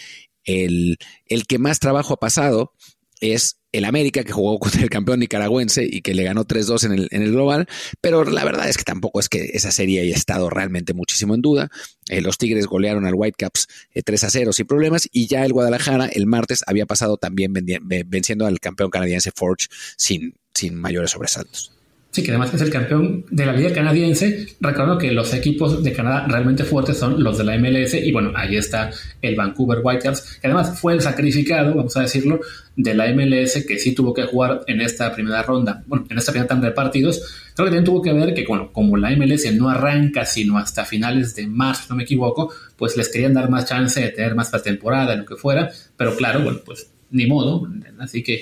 [0.44, 2.72] el, el que más trabajo ha pasado
[3.20, 6.92] es el América, que jugó contra el campeón nicaragüense y que le ganó 3-2 en
[6.92, 7.68] el, en el global,
[8.00, 11.42] pero la verdad es que tampoco es que esa serie haya estado realmente muchísimo en
[11.42, 11.70] duda.
[12.08, 16.26] Eh, los Tigres golearon al Whitecaps 3-0 eh, sin problemas y ya el Guadalajara el
[16.26, 21.75] martes había pasado también venciendo al campeón canadiense Forge sin, sin mayores sobresaltos.
[22.16, 24.46] Sí, que además es el campeón de la liga canadiense.
[24.58, 28.32] Recuerdo que los equipos de Canadá realmente fuertes son los de la MLS y bueno,
[28.34, 32.40] ahí está el Vancouver Whitecaps, que además fue el sacrificado, vamos a decirlo,
[32.74, 36.32] de la MLS que sí tuvo que jugar en esta primera ronda, bueno, en esta
[36.32, 37.20] primera tanda de partidos.
[37.54, 40.86] Creo que también tuvo que ver que, bueno, como la MLS no arranca sino hasta
[40.86, 44.48] finales de marzo, no me equivoco, pues les querían dar más chance de tener más
[44.48, 48.40] pretemporada, lo que fuera, pero claro, bueno, pues ni modo, así que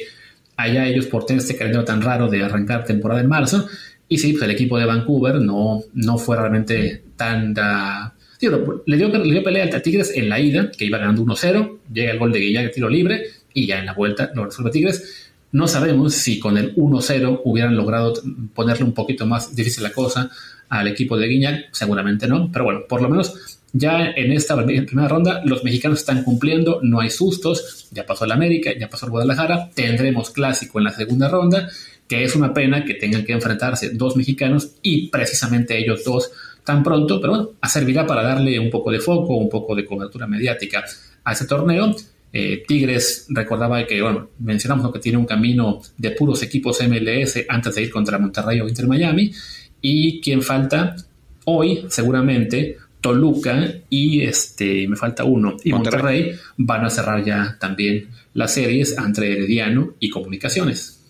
[0.56, 3.66] allá ellos por tener este calendario tan raro de arrancar temporada en marzo.
[4.08, 7.54] Y sí, pues el equipo de Vancouver no, no fue realmente tan...
[7.54, 12.12] le, dio, le dio pelea al Tigres en la ida, que iba ganando 1-0, llega
[12.12, 15.30] el gol de Guillac, tiro libre, y ya en la vuelta lo resuelve Tigres.
[15.52, 18.14] No sabemos si con el 1-0 hubieran logrado
[18.54, 20.30] ponerle un poquito más difícil la cosa
[20.68, 25.08] al equipo de Guiñac, seguramente no, pero bueno, por lo menos ya en esta primera
[25.08, 29.10] ronda los mexicanos están cumpliendo, no hay sustos, ya pasó el América, ya pasó el
[29.10, 31.68] Guadalajara, tendremos clásico en la segunda ronda,
[32.06, 36.30] que es una pena que tengan que enfrentarse dos mexicanos y precisamente ellos dos
[36.62, 40.28] tan pronto, pero bueno, servirá para darle un poco de foco, un poco de cobertura
[40.28, 40.84] mediática
[41.24, 41.96] a ese torneo.
[42.32, 47.74] Eh, Tigres recordaba que, bueno, mencionamos que tiene un camino de puros equipos MLS antes
[47.74, 49.32] de ir contra Monterrey o Inter Miami.
[49.80, 50.96] Y quien falta
[51.44, 56.32] hoy, seguramente, Toluca y este, me falta uno, y Monterrey.
[56.56, 61.00] van a cerrar ya también las series entre Herediano y Comunicaciones.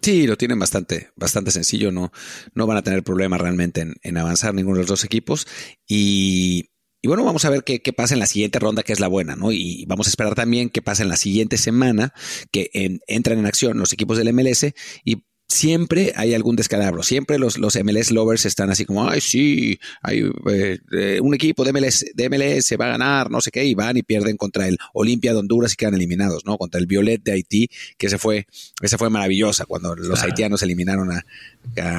[0.00, 2.10] Sí, lo tienen bastante, bastante sencillo, no,
[2.54, 5.46] no van a tener problema realmente en, avanzar ninguno de los dos equipos.
[5.86, 6.70] Y,
[7.04, 9.52] bueno, vamos a ver qué, pasa en la siguiente ronda, que es la buena, ¿no?
[9.52, 12.12] Y vamos a esperar también qué pasa en la siguiente semana,
[12.50, 12.68] que
[13.06, 17.02] entran en acción los equipos del MLS y siempre hay algún descalabro.
[17.02, 21.64] Siempre los, los MLS lovers están así como, ay, sí, hay eh, eh, un equipo
[21.64, 24.66] de MLS, de MLS va a ganar, no sé qué, y van y pierden contra
[24.66, 26.56] el Olimpia de Honduras y quedan eliminados, ¿no?
[26.56, 28.46] Contra el Violet de Haití, que ese fue,
[28.80, 31.24] esa fue maravillosa cuando los haitianos eliminaron a,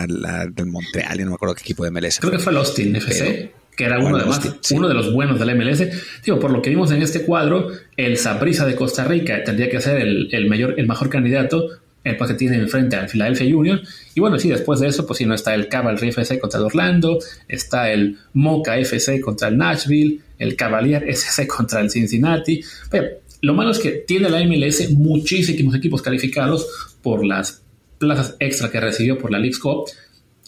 [0.08, 2.20] la, del Montreal, y no me acuerdo qué equipo de MLS.
[2.20, 3.54] Creo que fue el Austin FC.
[3.76, 4.26] que era uno, de,
[4.72, 5.84] uno de los buenos del MLS.
[6.26, 9.80] Digo, por lo que vimos en este cuadro, el Saprissa de Costa Rica tendría que
[9.80, 13.82] ser el, el, mayor, el mejor candidato el pues, que tiene enfrente al Philadelphia Union.
[14.14, 16.66] Y bueno, sí, después de eso, pues si no está el Cavalry FC contra el
[16.66, 22.62] Orlando, está el Mocha FC contra el Nashville, el Cavalier SC contra el Cincinnati.
[22.90, 23.08] Pero
[23.42, 27.62] lo malo es que tiene la MLS muchísimos equipos calificados por las
[27.98, 29.86] plazas extra que recibió por la League Cup.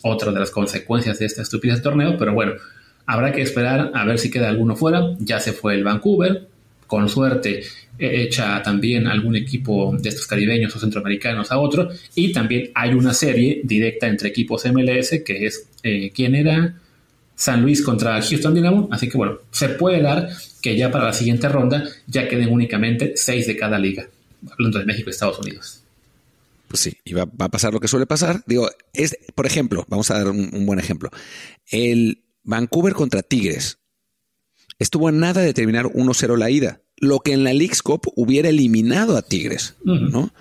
[0.03, 2.53] Otra de las consecuencias de este estupidez torneo, pero bueno,
[3.05, 5.15] habrá que esperar a ver si queda alguno fuera.
[5.19, 6.47] Ya se fue el Vancouver,
[6.87, 7.63] con suerte
[7.97, 11.89] echa también algún equipo de estos caribeños o centroamericanos a otro.
[12.13, 16.75] Y también hay una serie directa entre equipos MLS que es, eh, ¿quién era?
[17.35, 18.89] San Luis contra Houston Dynamo.
[18.91, 20.29] Así que bueno, se puede dar
[20.61, 24.07] que ya para la siguiente ronda ya queden únicamente seis de cada liga.
[24.51, 25.81] Hablando de México y Estados Unidos.
[26.67, 28.43] Pues sí, y va, a pasar lo que suele pasar.
[28.45, 31.09] Digo, es, por ejemplo, vamos a dar un buen ejemplo.
[31.69, 33.79] El Vancouver contra Tigres
[34.79, 38.49] estuvo a nada de terminar 1-0 la ida lo que en la League's Cup hubiera
[38.49, 40.33] eliminado a Tigres, ¿no?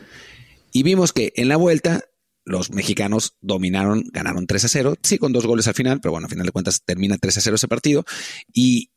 [0.73, 2.05] Y vimos que en la vuelta
[2.45, 6.27] los mexicanos dominaron, ganaron 3 a 0, sí con dos goles al final, pero bueno,
[6.27, 8.05] al final de cuentas termina 3 a 0 ese partido
[8.53, 8.91] y,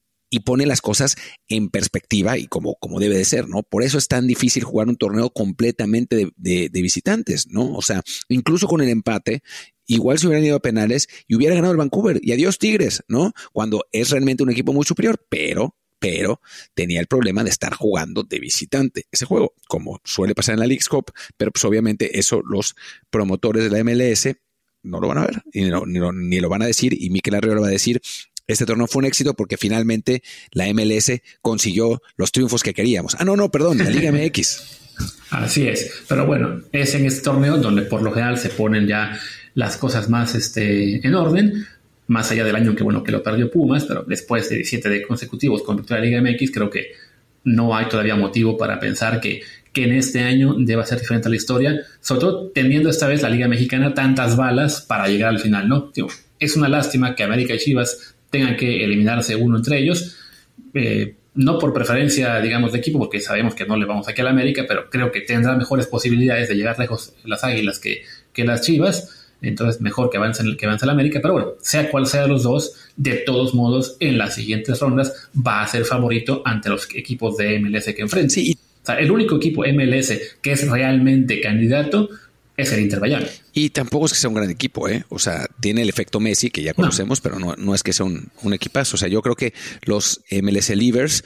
[0.45, 1.15] pone las cosas
[1.47, 3.63] en perspectiva y como, como debe de ser, ¿no?
[3.63, 7.73] Por eso es tan difícil jugar un torneo completamente de, de visitantes, ¿no?
[7.73, 9.41] O sea, incluso con el empate,
[9.87, 13.33] igual se hubieran ido a penales y hubiera ganado el Vancouver y adiós Tigres, ¿no?
[13.51, 16.41] Cuando es realmente un equipo muy superior, pero pero
[16.73, 20.67] tenía el problema de estar jugando de visitante ese juego, como suele pasar en la
[20.67, 22.75] League Cup, pero pues obviamente eso los
[23.09, 24.35] promotores de la MLS
[24.83, 27.67] no lo van a ver y ni lo, van a decir y Miquel Arriola va
[27.67, 28.01] a decir
[28.45, 33.15] este torneo fue un éxito porque finalmente la MLS consiguió los triunfos que queríamos.
[33.19, 34.85] Ah, no, no, perdón, la Liga MX.
[35.31, 39.19] Así es, pero bueno, es en este torneo donde por lo general se ponen ya
[39.57, 41.65] las cosas más este, en orden
[42.05, 45.01] más allá del año que bueno que lo perdió Pumas, pero después de 17 de
[45.01, 46.91] consecutivos con victoria de Liga MX, creo que
[47.43, 49.41] no hay todavía motivo para pensar que,
[49.73, 53.31] que en este año deba ser diferente la historia, sobre todo teniendo esta vez la
[53.31, 55.91] Liga Mexicana tantas balas para llegar al final, ¿no?
[56.39, 60.17] es una lástima que América y Chivas tengan que eliminarse uno entre ellos,
[60.75, 64.25] eh, no por preferencia, digamos, de equipo, porque sabemos que no le vamos aquí a
[64.25, 68.45] la América, pero creo que tendrá mejores posibilidades de llegar lejos las Águilas que, que
[68.45, 71.19] las Chivas entonces, mejor que avance, que avance la América.
[71.21, 75.61] Pero bueno, sea cual sea los dos, de todos modos, en las siguientes rondas va
[75.61, 78.33] a ser favorito ante los equipos de MLS que enfrenta.
[78.33, 78.57] Sí.
[78.81, 82.09] O sea, el único equipo MLS que es realmente candidato
[82.55, 83.27] es el Inter Miami.
[83.53, 85.03] Y tampoco es que sea un gran equipo, ¿eh?
[85.09, 88.05] O sea, tiene el efecto Messi que ya conocemos, pero no, no, es que sea
[88.05, 88.95] un, un, equipazo.
[88.95, 91.23] O sea, yo creo que los MLS Leavers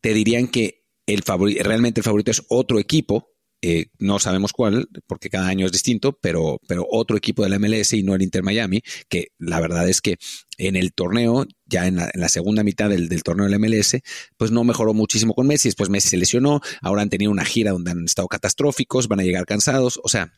[0.00, 1.22] te dirían que el
[1.62, 3.33] realmente el favorito es otro equipo
[3.66, 7.58] eh, no sabemos cuál, porque cada año es distinto, pero, pero otro equipo de la
[7.58, 10.18] MLS y no el Inter Miami, que la verdad es que
[10.58, 14.02] en el torneo, ya en la, segunda mitad del, torneo del MLS,
[14.36, 17.70] pues no mejoró muchísimo con Messi, después Messi se lesionó, ahora han tenido una gira
[17.70, 20.34] donde han estado catastróficos, van a llegar cansados, o sea,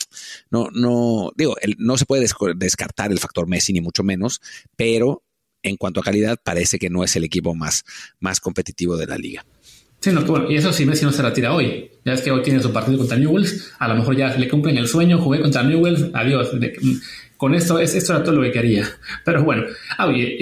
[0.52, 4.40] no, no, digo, no se puede descartar el factor Messi ni mucho menos,
[4.76, 5.24] pero
[5.64, 7.82] en cuanto a calidad parece que no es el equipo más,
[8.20, 9.44] más competitivo de la liga.
[10.00, 11.90] Sí, no, bueno, y eso sí, Messi no se retira hoy.
[12.04, 13.72] Ya es que hoy tiene su partido contra Newells.
[13.78, 16.50] A lo mejor ya le cumplen el sueño, jugué contra Newells, adiós.
[17.36, 18.86] con esto, es, esto era todo lo que quería.
[19.24, 19.64] Pero bueno,
[19.98, 20.36] ah, oye,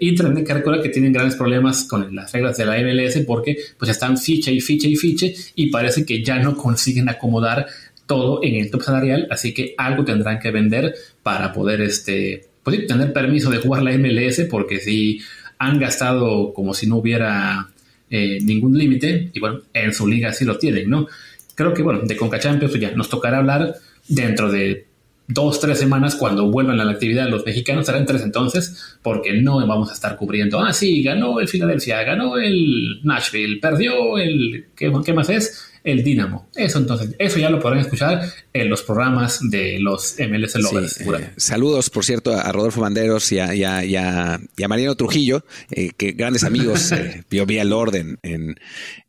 [0.00, 3.56] y también que recordar que tienen grandes problemas con las reglas de la MLS porque
[3.78, 7.66] pues están ficha y ficha y fiche y parece que ya no consiguen acomodar
[8.06, 12.86] todo en el top salarial, así que algo tendrán que vender para poder este, pues,
[12.86, 15.20] tener permiso de jugar la MLS porque si
[15.58, 17.71] han gastado como si no hubiera
[18.12, 21.08] eh, ningún límite, y bueno, en su liga sí lo tienen, ¿no?
[21.54, 23.74] Creo que, bueno, de Conca Champions ya nos tocará hablar
[24.06, 24.86] dentro de
[25.32, 29.66] dos, tres semanas cuando vuelvan a la actividad los mexicanos, serán tres entonces, porque no
[29.66, 34.92] vamos a estar cubriendo, ah, sí, ganó el Philadelphia, ganó el Nashville, perdió el, ¿qué,
[35.04, 35.68] qué más es?
[35.84, 36.48] el Dínamo.
[36.54, 41.00] Eso entonces, eso ya lo podrán escuchar en los programas de los MLS Lovers.
[41.00, 46.12] Eh, saludos, por cierto, a Rodolfo Banderos y a, y a, Mariano Trujillo, eh, que
[46.12, 48.56] grandes amigos, eh, yo vi al orden en,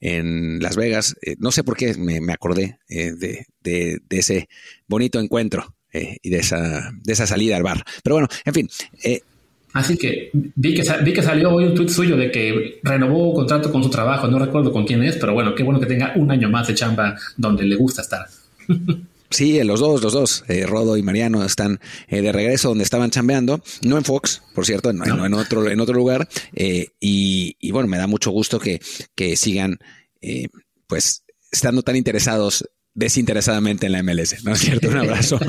[0.02, 1.16] en Las Vegas.
[1.38, 4.50] no sé por qué me, acordé de, de, ese
[4.88, 5.76] bonito encuentro.
[5.94, 7.84] Y de esa, de esa salida al bar.
[8.04, 8.70] Pero bueno, en fin,
[9.74, 13.72] Así que vi que, vi que salió hoy un tuit suyo de que renovó contrato
[13.72, 16.30] con su trabajo, no recuerdo con quién es, pero bueno, qué bueno que tenga un
[16.30, 18.28] año más de chamba donde le gusta estar.
[19.30, 23.10] Sí, los dos, los dos, eh, Rodo y Mariano están eh, de regreso donde estaban
[23.10, 26.30] chambeando, no en Fox, por cierto, en, en otro, en otro lugar.
[26.54, 28.80] Eh, y, y, bueno, me da mucho gusto que,
[29.16, 29.80] que sigan,
[30.86, 34.90] pues, estando tan interesados desinteresadamente en la MLS, ¿no es cierto?
[34.90, 35.40] Un abrazo.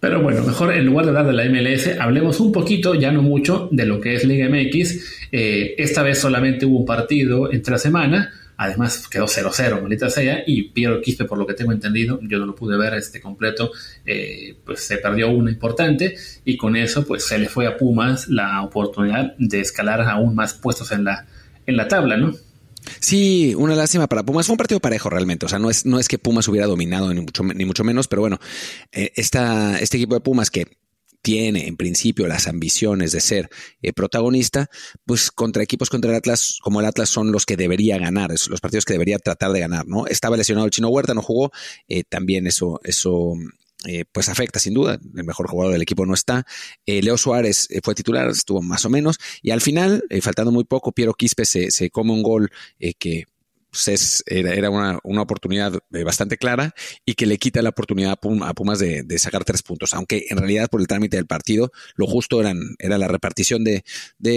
[0.00, 3.22] Pero bueno, mejor en lugar de hablar de la MLS, hablemos un poquito, ya no
[3.22, 5.28] mucho, de lo que es Liga MX.
[5.30, 10.42] Eh, esta vez solamente hubo un partido entre la semana, además quedó 0-0, maldita sea,
[10.44, 13.70] y Piero Quispe, por lo que tengo entendido, yo no lo pude ver este completo,
[14.04, 18.26] eh, pues se perdió uno importante, y con eso pues se le fue a Pumas
[18.28, 21.26] la oportunidad de escalar aún más puestos en la,
[21.66, 22.34] en la tabla, ¿no?
[23.00, 24.46] Sí, una lástima para Pumas.
[24.46, 25.46] Fue un partido parejo realmente.
[25.46, 28.08] O sea, no es, no es que Pumas hubiera dominado ni mucho, ni mucho menos,
[28.08, 28.38] pero bueno,
[28.92, 30.66] eh, este equipo de Pumas que
[31.22, 33.50] tiene en principio las ambiciones de ser
[33.82, 34.70] eh, protagonista,
[35.04, 38.60] pues contra equipos contra el Atlas, como el Atlas, son los que debería ganar, los
[38.60, 40.06] partidos que debería tratar de ganar, ¿no?
[40.06, 41.50] Estaba lesionado el Chino Huerta, no jugó,
[41.88, 43.34] eh, también eso, eso
[43.86, 44.98] eh, pues afecta sin duda.
[45.16, 46.44] El mejor jugador del equipo no está.
[46.86, 49.18] Eh, Leo Suárez eh, fue titular, estuvo más o menos.
[49.42, 52.50] Y al final, faltando muy poco, Piero Quispe se, se come un gol
[52.98, 53.24] que
[53.70, 58.78] pues era, una, oportunidad eh, bastante clara y que le quita la oportunidad a Pumas
[58.78, 62.58] de, sacar tres puntos, aunque en realidad por el trámite del partido lo justo eran,
[62.78, 63.84] era la repartición de,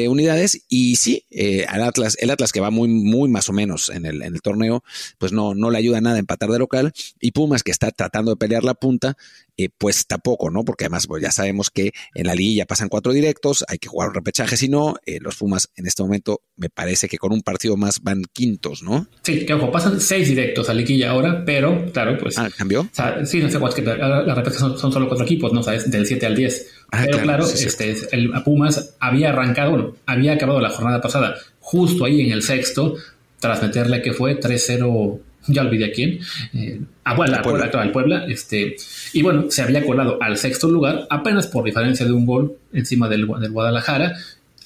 [0.07, 4.05] unidades y sí, eh, Atlas, el Atlas que va muy, muy más o menos en
[4.05, 4.83] el, en el torneo,
[5.17, 8.31] pues no, no le ayuda nada a empatar de local y Pumas que está tratando
[8.31, 9.15] de pelear la punta,
[9.57, 10.63] eh, pues tampoco, ¿no?
[10.63, 14.09] Porque además pues ya sabemos que en la liguilla pasan cuatro directos, hay que jugar
[14.09, 17.77] un repechaje, si no, los Pumas en este momento me parece que con un partido
[17.77, 19.07] más van quintos, ¿no?
[19.23, 22.37] Sí, que ojo, pasan seis directos a Liquilla ahora, pero claro, pues.
[22.37, 22.87] Ah, cambió.
[23.25, 25.63] sí, no sé cuál es que la, la son, son, solo cuatro equipos, ¿no?
[25.63, 25.89] ¿Sabes?
[25.89, 26.67] Del 7 al 10.
[26.91, 32.05] Ah, pero claro, este, el Pumas había arrancado, bueno, había acabado la jornada pasada justo
[32.05, 32.95] ahí en el sexto,
[33.39, 36.19] tras meterle que fue 3-0 ya olvidé a quién,
[36.53, 38.75] eh, a Puebla, Puebla, Puebla, Puebla, este,
[39.13, 43.09] y bueno, se había colado al sexto lugar, apenas por diferencia de un gol encima
[43.09, 44.15] del, del Guadalajara,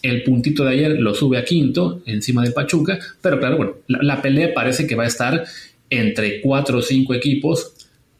[0.02, 4.22] el puntito de ayer lo sube a quinto, encima del Pachuca, pero claro, bueno, la,
[4.22, 5.46] pelea parece que va a estar
[5.90, 7.74] entre cuatro o cinco equipos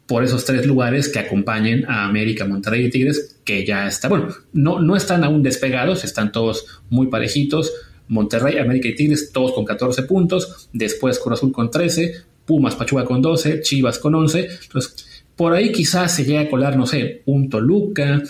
[0.06, 4.28] por esos tres lugares que acompañen a América, Monterrey y Tigres, que ya está, bueno,
[4.52, 7.72] no, no están aún despegados, están todos muy parejitos.
[8.08, 10.68] Monterrey, América y Tigres, todos con 14 puntos.
[10.72, 12.14] Después Cruz Azul con 13,
[12.46, 14.48] Pumas, Pachuca con 12, Chivas con 11.
[14.62, 18.22] Entonces, por ahí quizás se llegue a colar, no sé, un Toluca,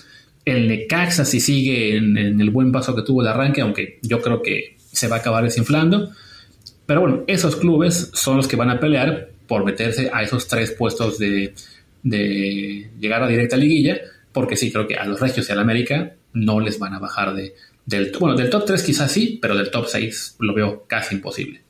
[0.45, 4.43] el Necaxa si sigue en, el buen paso que tuvo el arranque, aunque yo creo
[4.43, 6.11] que se va a acabar desinflando.
[6.87, 10.73] Pero bueno, esos clubes son los que van a pelear por meterse a esos tres
[10.73, 11.53] puestos de,
[12.03, 13.99] llegar a directa liguilla,
[14.33, 17.35] porque sí, creo que a los Regios y al América no les van a bajar
[17.35, 21.17] de, del, bueno, del top 3 quizás sí, pero del top 6 lo veo casi
[21.17, 21.66] imposible.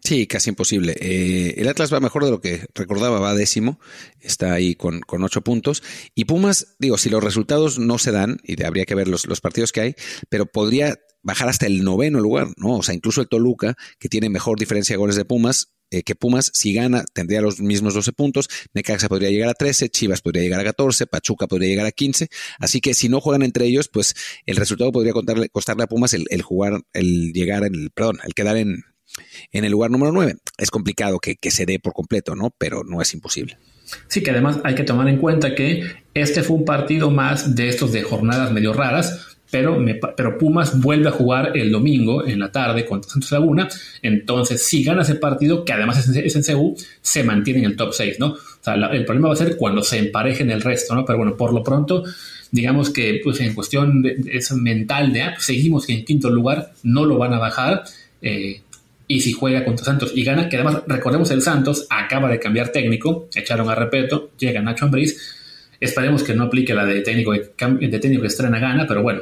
[0.00, 0.96] Sí, casi imposible.
[1.00, 3.78] Eh, el Atlas va mejor de lo que recordaba, va décimo,
[4.20, 5.82] está ahí con, con, ocho puntos.
[6.14, 9.40] Y Pumas, digo, si los resultados no se dan, y habría que ver los, los
[9.40, 9.94] partidos que hay,
[10.30, 12.78] pero podría bajar hasta el noveno lugar, ¿no?
[12.78, 16.14] O sea, incluso el Toluca, que tiene mejor diferencia de goles de Pumas, eh, que
[16.14, 20.42] Pumas, si gana, tendría los mismos 12 puntos, Necaxa podría llegar a 13, Chivas podría
[20.42, 22.28] llegar a 14, Pachuca podría llegar a 15,
[22.58, 24.14] así que si no juegan entre ellos, pues
[24.46, 28.56] el resultado podría contarle, costarle a Pumas el, jugar, el llegar, el, perdón, el quedar
[28.56, 28.84] en,
[29.52, 30.36] en el lugar número 9.
[30.58, 32.50] Es complicado que, se dé por completo, ¿no?
[32.56, 33.58] Pero no es imposible.
[34.08, 35.84] Sí, que además hay que tomar en cuenta que
[36.14, 39.78] este fue un partido más de estos de jornadas medio raras, pero,
[40.16, 43.68] pero Pumas vuelve a jugar el domingo en la tarde contra Santos Laguna.
[44.00, 47.92] Entonces, si gana ese partido, que además es en, CU, se mantiene en el top
[47.92, 48.28] 6, ¿no?
[48.28, 51.04] O sea, el problema va a ser cuando se emparejen el resto, ¿no?
[51.04, 52.02] Pero bueno, por lo pronto,
[52.50, 57.04] digamos que pues, en cuestión de, mental de, ah, pues, seguimos en quinto lugar, no
[57.04, 57.84] lo van a bajar.
[58.22, 58.62] Eh,
[59.12, 62.70] y si juega contra Santos y gana, que además recordemos el Santos acaba de cambiar
[62.70, 65.20] técnico, echaron a Repeto, llega Nacho Ambriz,
[65.78, 69.20] esperemos que no aplique la de técnico, de técnico que estrena gana, pero bueno,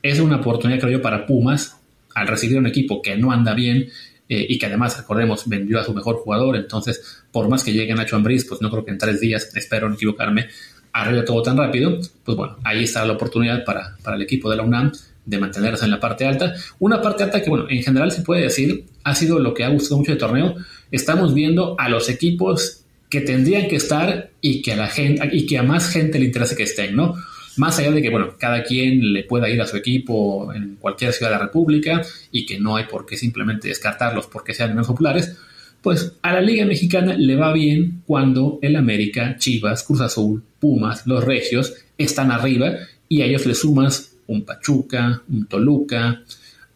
[0.00, 1.76] es una oportunidad creo yo para Pumas
[2.14, 3.88] al recibir un equipo que no anda bien
[4.28, 7.92] eh, y que además, recordemos, vendió a su mejor jugador, entonces por más que llegue
[7.92, 10.46] Nacho Ambriz, pues no creo que en tres días, espero no equivocarme,
[10.92, 14.56] arregle todo tan rápido, pues bueno, ahí está la oportunidad para, para el equipo de
[14.56, 14.92] la UNAM
[15.24, 16.54] de mantenerse en la parte alta.
[16.78, 19.68] Una parte alta que, bueno, en general se puede decir, ha sido lo que ha
[19.68, 20.56] gustado mucho del torneo.
[20.90, 25.46] Estamos viendo a los equipos que tendrían que estar y que a la gente y
[25.46, 27.14] que a más gente le interesa que estén, ¿no?
[27.56, 31.12] Más allá de que, bueno, cada quien le pueda ir a su equipo en cualquier
[31.12, 34.86] ciudad de la República y que no hay por qué simplemente descartarlos porque sean menos
[34.86, 35.36] populares,
[35.82, 41.06] pues a la Liga Mexicana le va bien cuando el América, Chivas, Cruz Azul, Pumas,
[41.06, 42.74] los Regios están arriba
[43.08, 46.22] y a ellos le sumas un Pachuca, un Toluca,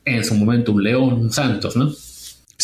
[0.04, 1.92] en su momento un León, un Santos, ¿no?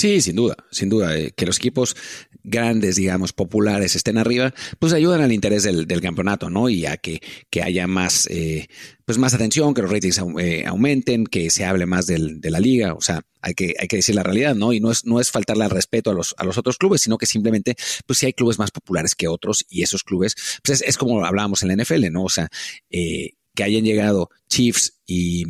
[0.01, 1.15] Sí, sin duda, sin duda.
[1.15, 1.95] Eh, que los equipos
[2.43, 6.71] grandes, digamos, populares estén arriba, pues ayudan al interés del, campeonato, ¿no?
[6.71, 7.21] Y a que,
[7.51, 8.69] que haya más, eh,
[9.05, 12.61] pues más atención, que los ratings eh, aumenten, que se hable más del, de la
[12.61, 12.95] liga.
[12.95, 14.73] O sea, hay que, hay que decir la realidad, ¿no?
[14.73, 17.19] Y no es, no es faltarle al respeto a los, a los otros clubes, sino
[17.19, 17.77] que simplemente,
[18.07, 20.35] pues si hay clubes más populares que otros y esos clubes,
[20.65, 22.25] pues es, es como hablábamos en la NFL, ¿no?
[22.25, 22.49] O sea,
[22.89, 25.45] eh, que hayan llegado Chiefs y,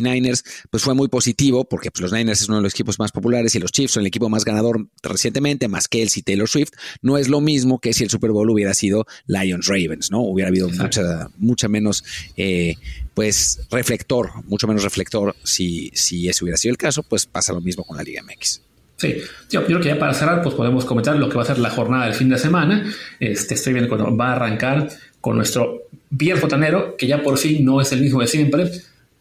[0.00, 3.12] Niners, pues fue muy positivo porque pues, los Niners es uno de los equipos más
[3.12, 6.48] populares y los Chiefs son el equipo más ganador recientemente, más que Kelsey y Taylor
[6.48, 6.70] Swift.
[7.02, 10.22] No es lo mismo que si el Super Bowl hubiera sido Lions Ravens, ¿no?
[10.22, 12.04] Hubiera habido mucha, mucha menos,
[12.36, 12.76] eh,
[13.12, 17.60] pues, reflector, mucho menos reflector si, si ese hubiera sido el caso, pues pasa lo
[17.60, 18.62] mismo con la Liga MX.
[18.96, 19.16] Sí,
[19.50, 21.70] yo creo que ya para cerrar, pues podemos comentar lo que va a ser la
[21.70, 22.84] jornada del fin de semana.
[23.18, 24.88] Este, estoy viendo cuando va a arrancar
[25.20, 28.70] con nuestro bien fotanero, que ya por fin no es el mismo de siempre.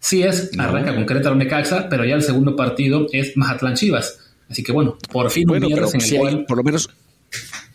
[0.01, 4.19] Sí es, arranca con Querétaro Necaxa, pero ya el segundo partido es Mazatlán Chivas.
[4.49, 6.45] Así que bueno, por fin un viernes en el cual...
[6.45, 6.89] por lo menos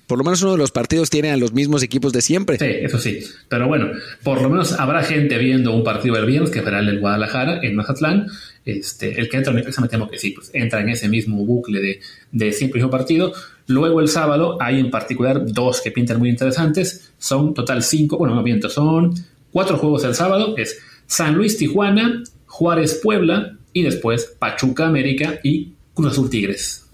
[0.06, 2.58] por lo menos uno de los partidos tiene a los mismos equipos de siempre.
[2.58, 3.20] Sí, eso sí.
[3.48, 3.90] Pero bueno,
[4.22, 7.60] por lo menos habrá gente viendo un partido el viernes que será el del Guadalajara
[7.62, 8.26] en Mazatlán.
[8.64, 11.44] Este, el que entra en Necaxa me temo que sí, pues entra en ese mismo
[11.44, 12.00] bucle de,
[12.32, 13.32] de siempre mismo partido.
[13.68, 17.12] Luego el sábado hay en particular dos que pintan muy interesantes.
[17.18, 19.14] Son total cinco, bueno, no miento, son
[19.50, 20.56] cuatro juegos el sábado.
[20.56, 26.86] Es San Luis Tijuana, Juárez Puebla y después Pachuca América y Cruz Azul Tigres.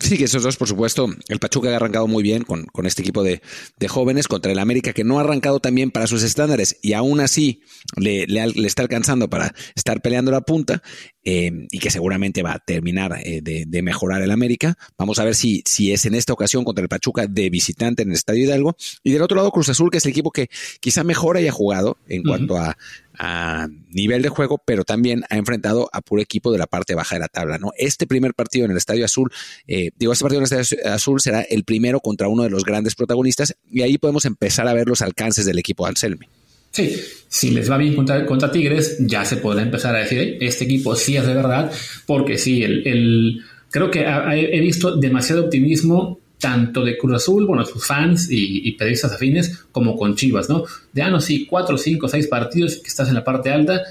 [0.00, 3.00] Sí, que esos dos, por supuesto, el Pachuca ha arrancado muy bien con, con este
[3.00, 3.40] equipo de,
[3.78, 7.20] de, jóvenes contra el América, que no ha arrancado también para sus estándares y aún
[7.20, 7.62] así
[7.96, 10.82] le, le, está alcanzando para estar peleando la punta
[11.22, 14.76] eh, y que seguramente va a terminar eh, de, de, mejorar el América.
[14.98, 18.10] Vamos a ver si, si es en esta ocasión contra el Pachuca de visitante en
[18.10, 18.76] el Estadio Hidalgo.
[19.04, 20.50] Y del otro lado, Cruz Azul, que es el equipo que
[20.80, 22.76] quizá mejor haya jugado en cuanto a,
[23.18, 27.16] a nivel de juego, pero también ha enfrentado a puro equipo de la parte baja
[27.16, 27.58] de la tabla.
[27.58, 27.72] ¿no?
[27.76, 29.30] Este primer partido en el Estadio Azul,
[29.66, 32.64] eh, digo, este partido en el Estadio Azul será el primero contra uno de los
[32.64, 36.26] grandes protagonistas y ahí podemos empezar a ver los alcances del equipo de Anselmi.
[36.70, 40.64] Sí, si les va bien contra, contra, Tigres, ya se podrá empezar a decir, este
[40.64, 41.70] equipo sí es de verdad,
[42.04, 47.64] porque sí, el, el creo que he visto demasiado optimismo tanto de Cruz Azul, bueno,
[47.64, 50.64] sus fans y, y periodistas afines, como con Chivas, ¿no?
[50.92, 53.82] De, ah, no, sí, cuatro, cinco, seis partidos que estás en la parte alta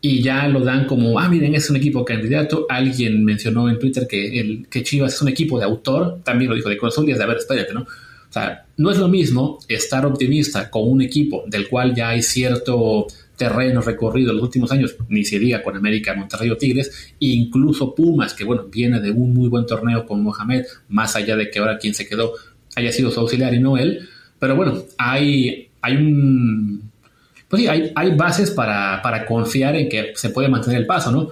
[0.00, 2.66] y ya lo dan como, ah, miren, es un equipo candidato.
[2.68, 6.56] Alguien mencionó en Twitter que, el, que Chivas es un equipo de autor, también lo
[6.56, 7.80] dijo de Cruz Azul y es de, a ver, espérate, ¿no?
[7.80, 12.20] O sea, no es lo mismo estar optimista con un equipo del cual ya hay
[12.20, 13.06] cierto
[13.36, 17.94] terreno recorrido en los últimos años, ni se diga con América, Monterrey o Tigres, incluso
[17.94, 21.58] Pumas, que bueno, viene de un muy buen torneo con Mohamed, más allá de que
[21.58, 22.34] ahora quien se quedó
[22.76, 24.08] haya sido su auxiliar y no él,
[24.38, 26.90] pero bueno, hay, hay un...
[27.48, 31.12] Pues sí, hay, hay bases para, para confiar en que se puede mantener el paso,
[31.12, 31.30] ¿no?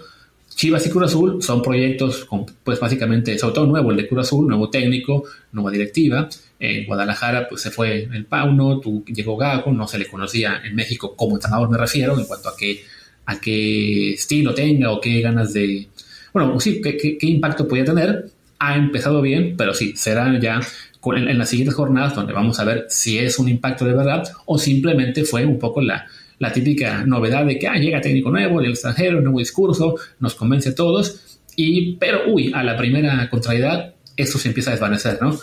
[0.54, 2.26] Chivas y Cruz Azul son proyectos,
[2.62, 6.28] pues básicamente, sobre todo nuevo, el de Cruz Azul, nuevo técnico, nueva directiva.
[6.64, 10.76] En Guadalajara, pues se fue el Pauno, tú, llegó Gago, no se le conocía en
[10.76, 12.84] México como entrenador, me refiero, en cuanto a qué,
[13.26, 15.88] a qué estilo tenga o qué ganas de.
[16.32, 18.30] Bueno, sí, qué, qué, impacto podía tener.
[18.60, 20.60] ha empezado bien, pero sí, será ya
[21.04, 24.56] en, las siguientes jornadas donde vamos a ver si es un impacto de verdad o
[24.56, 26.06] simplemente fue un poco la,
[26.38, 30.68] la típica novedad de que ah, llega técnico nuevo del extranjero, nuevo discurso, nos convence
[30.68, 35.36] a todos, y, pero uy, a la primera contrariedad esto se empieza a desvanecer, ¿no?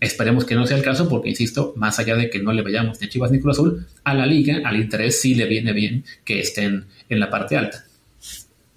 [0.00, 3.00] Esperemos que no sea el caso porque, insisto, más allá de que no le vayamos
[3.00, 6.04] ni a Chivas ni Cruz Azul, a la liga, al interés sí le viene bien
[6.24, 7.84] que estén en la parte alta.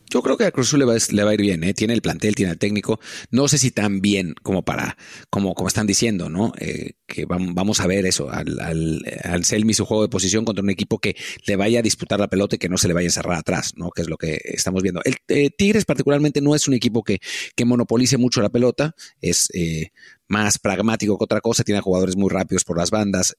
[0.10, 1.74] Yo creo que a Cruz Azul le va, a ir bien, ¿eh?
[1.74, 3.00] tiene el plantel, tiene el técnico.
[3.30, 4.98] No sé si tan bien como para,
[5.30, 6.54] como, como están diciendo, ¿no?
[6.60, 10.64] Eh, que vamos a ver eso, al, al, al Selmi su juego de posición contra
[10.64, 13.06] un equipo que le vaya a disputar la pelota y que no se le vaya
[13.06, 13.90] a encerrar atrás, ¿no?
[13.92, 15.02] Que es lo que estamos viendo.
[15.04, 17.20] El eh, Tigres particularmente no es un equipo que,
[17.56, 19.92] que monopolice mucho la pelota, es eh,
[20.28, 23.36] más pragmático que otra cosa, tiene jugadores muy rápidos por las bandas,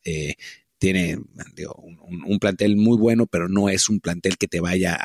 [0.78, 4.96] tiene un, un, plantel muy bueno, pero no es un plantel que te vaya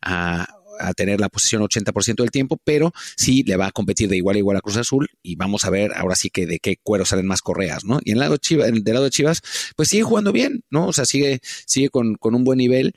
[0.00, 4.16] a a tener la posición 80% del tiempo, pero sí le va a competir de
[4.16, 6.76] igual a igual a Cruz Azul y vamos a ver ahora sí que de qué
[6.82, 8.00] cuero salen más correas, ¿no?
[8.04, 9.42] Y en el lado Chivas, del lado de Chivas,
[9.76, 10.86] pues sigue jugando bien, ¿no?
[10.88, 12.94] O sea, sigue, sigue con, con un buen nivel.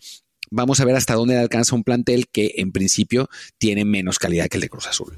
[0.52, 4.58] Vamos a ver hasta dónde alcanza un plantel que en principio tiene menos calidad que
[4.58, 5.14] el de Cruz Azul.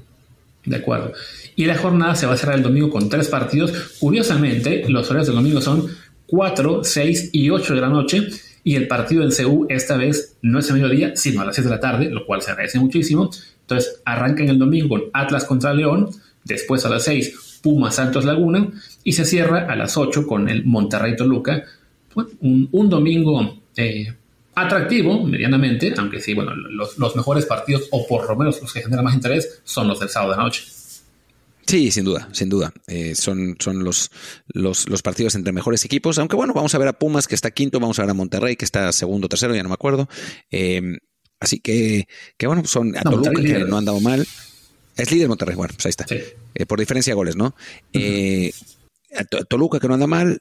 [0.64, 1.12] De acuerdo.
[1.56, 3.72] Y la jornada se va a cerrar el domingo con tres partidos.
[3.98, 5.88] Curiosamente, los horarios del domingo son
[6.26, 8.28] 4, 6 y 8 de la noche
[8.68, 11.64] y el partido en CU esta vez no es a mediodía, sino a las 6
[11.64, 13.30] de la tarde, lo cual se agradece muchísimo.
[13.62, 16.10] Entonces arranca en el domingo con Atlas contra León,
[16.44, 18.68] después a las 6 Puma Santos Laguna
[19.02, 21.64] y se cierra a las 8 con el Monterrey Toluca.
[22.14, 24.12] un, domingo eh,
[24.54, 28.82] atractivo medianamente, aunque sí, bueno, los, los, mejores partidos o por lo menos los que
[28.82, 30.64] generan más interés son los del sábado de noche.
[31.68, 32.72] Sí, sin duda, sin duda.
[32.86, 34.10] Eh, son son los,
[34.46, 36.18] los, los, partidos entre mejores equipos.
[36.18, 38.56] Aunque bueno, vamos a ver a Pumas que está quinto, vamos a ver a Monterrey
[38.56, 40.08] que está segundo, tercero, ya no me acuerdo.
[40.50, 40.96] Eh,
[41.38, 42.08] así que,
[42.38, 44.26] que bueno, son a Toluca que no han dado mal.
[44.96, 46.06] Es líder Monterrey, bueno, pues ahí está.
[46.54, 47.54] Eh, por diferencia de goles, ¿no?
[49.50, 50.40] Toluca que no anda mal,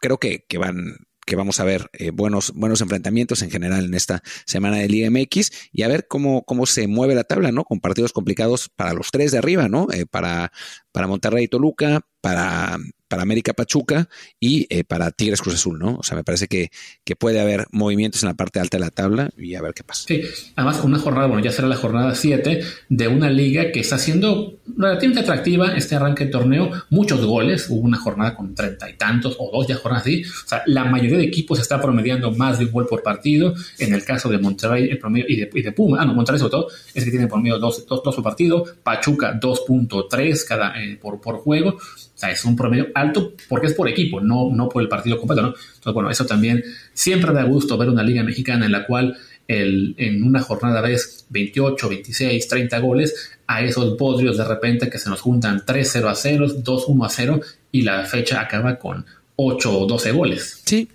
[0.00, 0.96] creo que, que van
[1.26, 5.50] que vamos a ver eh, buenos, buenos enfrentamientos en general en esta semana del IMX
[5.72, 7.64] y a ver cómo, cómo se mueve la tabla, ¿no?
[7.64, 9.88] Con partidos complicados para los tres de arriba, ¿no?
[9.92, 10.52] Eh, para,
[10.94, 12.78] para Monterrey y Toluca, para,
[13.08, 15.96] para América Pachuca y eh, para Tigres Cruz Azul, ¿no?
[15.96, 16.70] O sea, me parece que,
[17.04, 19.82] que, puede haber movimientos en la parte alta de la tabla y a ver qué
[19.82, 20.04] pasa.
[20.06, 20.22] Sí,
[20.54, 24.60] además una jornada, bueno, ya será la jornada 7 de una liga que está siendo
[24.76, 29.36] relativamente atractiva este arranque de torneo, muchos goles, hubo una jornada con treinta y tantos
[29.40, 32.66] o dos ya jornadas así, o sea, la mayoría de equipos está promediando más de
[32.66, 35.72] un gol por partido, en el caso de Monterrey el promedio y de, y de
[35.72, 38.64] Puma, ah no, Monterrey sobre todo, es que tiene promedio dos, dos, dos por partido,
[38.82, 43.74] Pachuca 2.3 cada eh, por, por juego, o sea, es un promedio alto porque es
[43.74, 45.48] por equipo, no, no por el partido completo, ¿no?
[45.48, 46.62] Entonces, bueno, eso también
[46.92, 49.16] siempre da gusto ver una liga mexicana en la cual
[49.48, 54.98] el, en una jornada ves 28, 26, 30 goles, a esos bodrios de repente que
[54.98, 57.40] se nos juntan 3-0 a 0, 2-1 a 0
[57.72, 59.04] y la fecha acaba con
[59.36, 60.62] 8 o 12 goles.
[60.64, 60.88] Sí,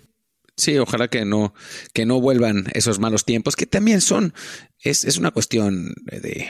[0.60, 1.54] Sí, ojalá que no,
[1.94, 4.34] que no vuelvan esos malos tiempos, que también son,
[4.82, 6.50] es, es una cuestión de,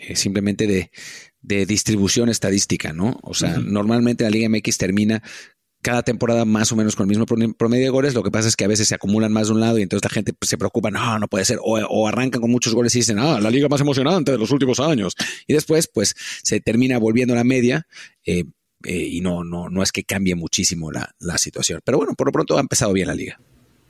[0.00, 0.90] eh, simplemente de,
[1.42, 3.18] de distribución estadística, ¿no?
[3.22, 5.22] O sea, normalmente la Liga MX termina
[5.80, 8.14] cada temporada más o menos con el mismo promedio de goles.
[8.14, 10.04] Lo que pasa es que a veces se acumulan más de un lado y entonces
[10.04, 11.58] la gente pues, se preocupa, no, no puede ser.
[11.62, 14.80] O, arrancan con muchos goles y dicen, ah, la liga más emocionante de los últimos
[14.80, 15.14] años.
[15.46, 17.86] Y después, pues, se termina volviendo la media.
[18.24, 18.44] Eh,
[18.84, 21.80] eh, y no, no, no es que cambie muchísimo la, la situación.
[21.84, 23.40] Pero bueno, por lo pronto ha empezado bien la liga.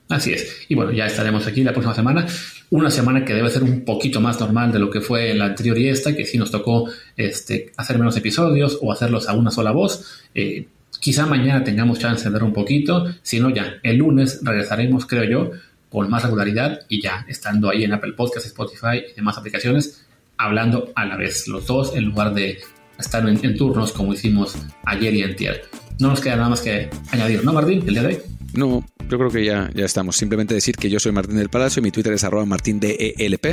[0.09, 0.67] Así es.
[0.69, 2.27] Y bueno, ya estaremos aquí la próxima semana.
[2.71, 5.79] Una semana que debe ser un poquito más normal de lo que fue la anterior
[5.79, 9.71] y esta, que sí nos tocó este, hacer menos episodios o hacerlos a una sola
[9.71, 10.25] voz.
[10.35, 10.67] Eh,
[11.01, 13.07] quizá mañana tengamos chance de ver un poquito.
[13.23, 15.51] Si no, ya el lunes regresaremos, creo yo,
[15.91, 20.07] con más regularidad y ya estando ahí en Apple Podcasts, Spotify y demás aplicaciones,
[20.39, 22.59] hablando a la vez, los dos, en lugar de
[22.99, 25.63] estar en, turnos como hicimos ayer y antier.
[25.99, 27.83] No nos queda nada más que añadir, ¿no, Martín?
[27.87, 28.38] El día de hoy.
[28.55, 30.17] No, yo creo que ya, ya estamos.
[30.17, 33.47] Simplemente decir que yo soy Martín del Palacio y mi Twitter es arroba martindelp.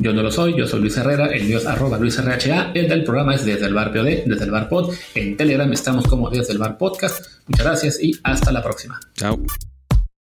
[0.00, 3.04] Yo no lo soy, yo soy Luis Herrera, el mío es arroba luisrha, el del
[3.04, 4.94] programa es desde el bar POD, desde el bar pod.
[5.14, 7.24] En Telegram estamos como desde el bar podcast.
[7.46, 9.00] Muchas gracias y hasta la próxima.
[9.14, 9.38] Chao.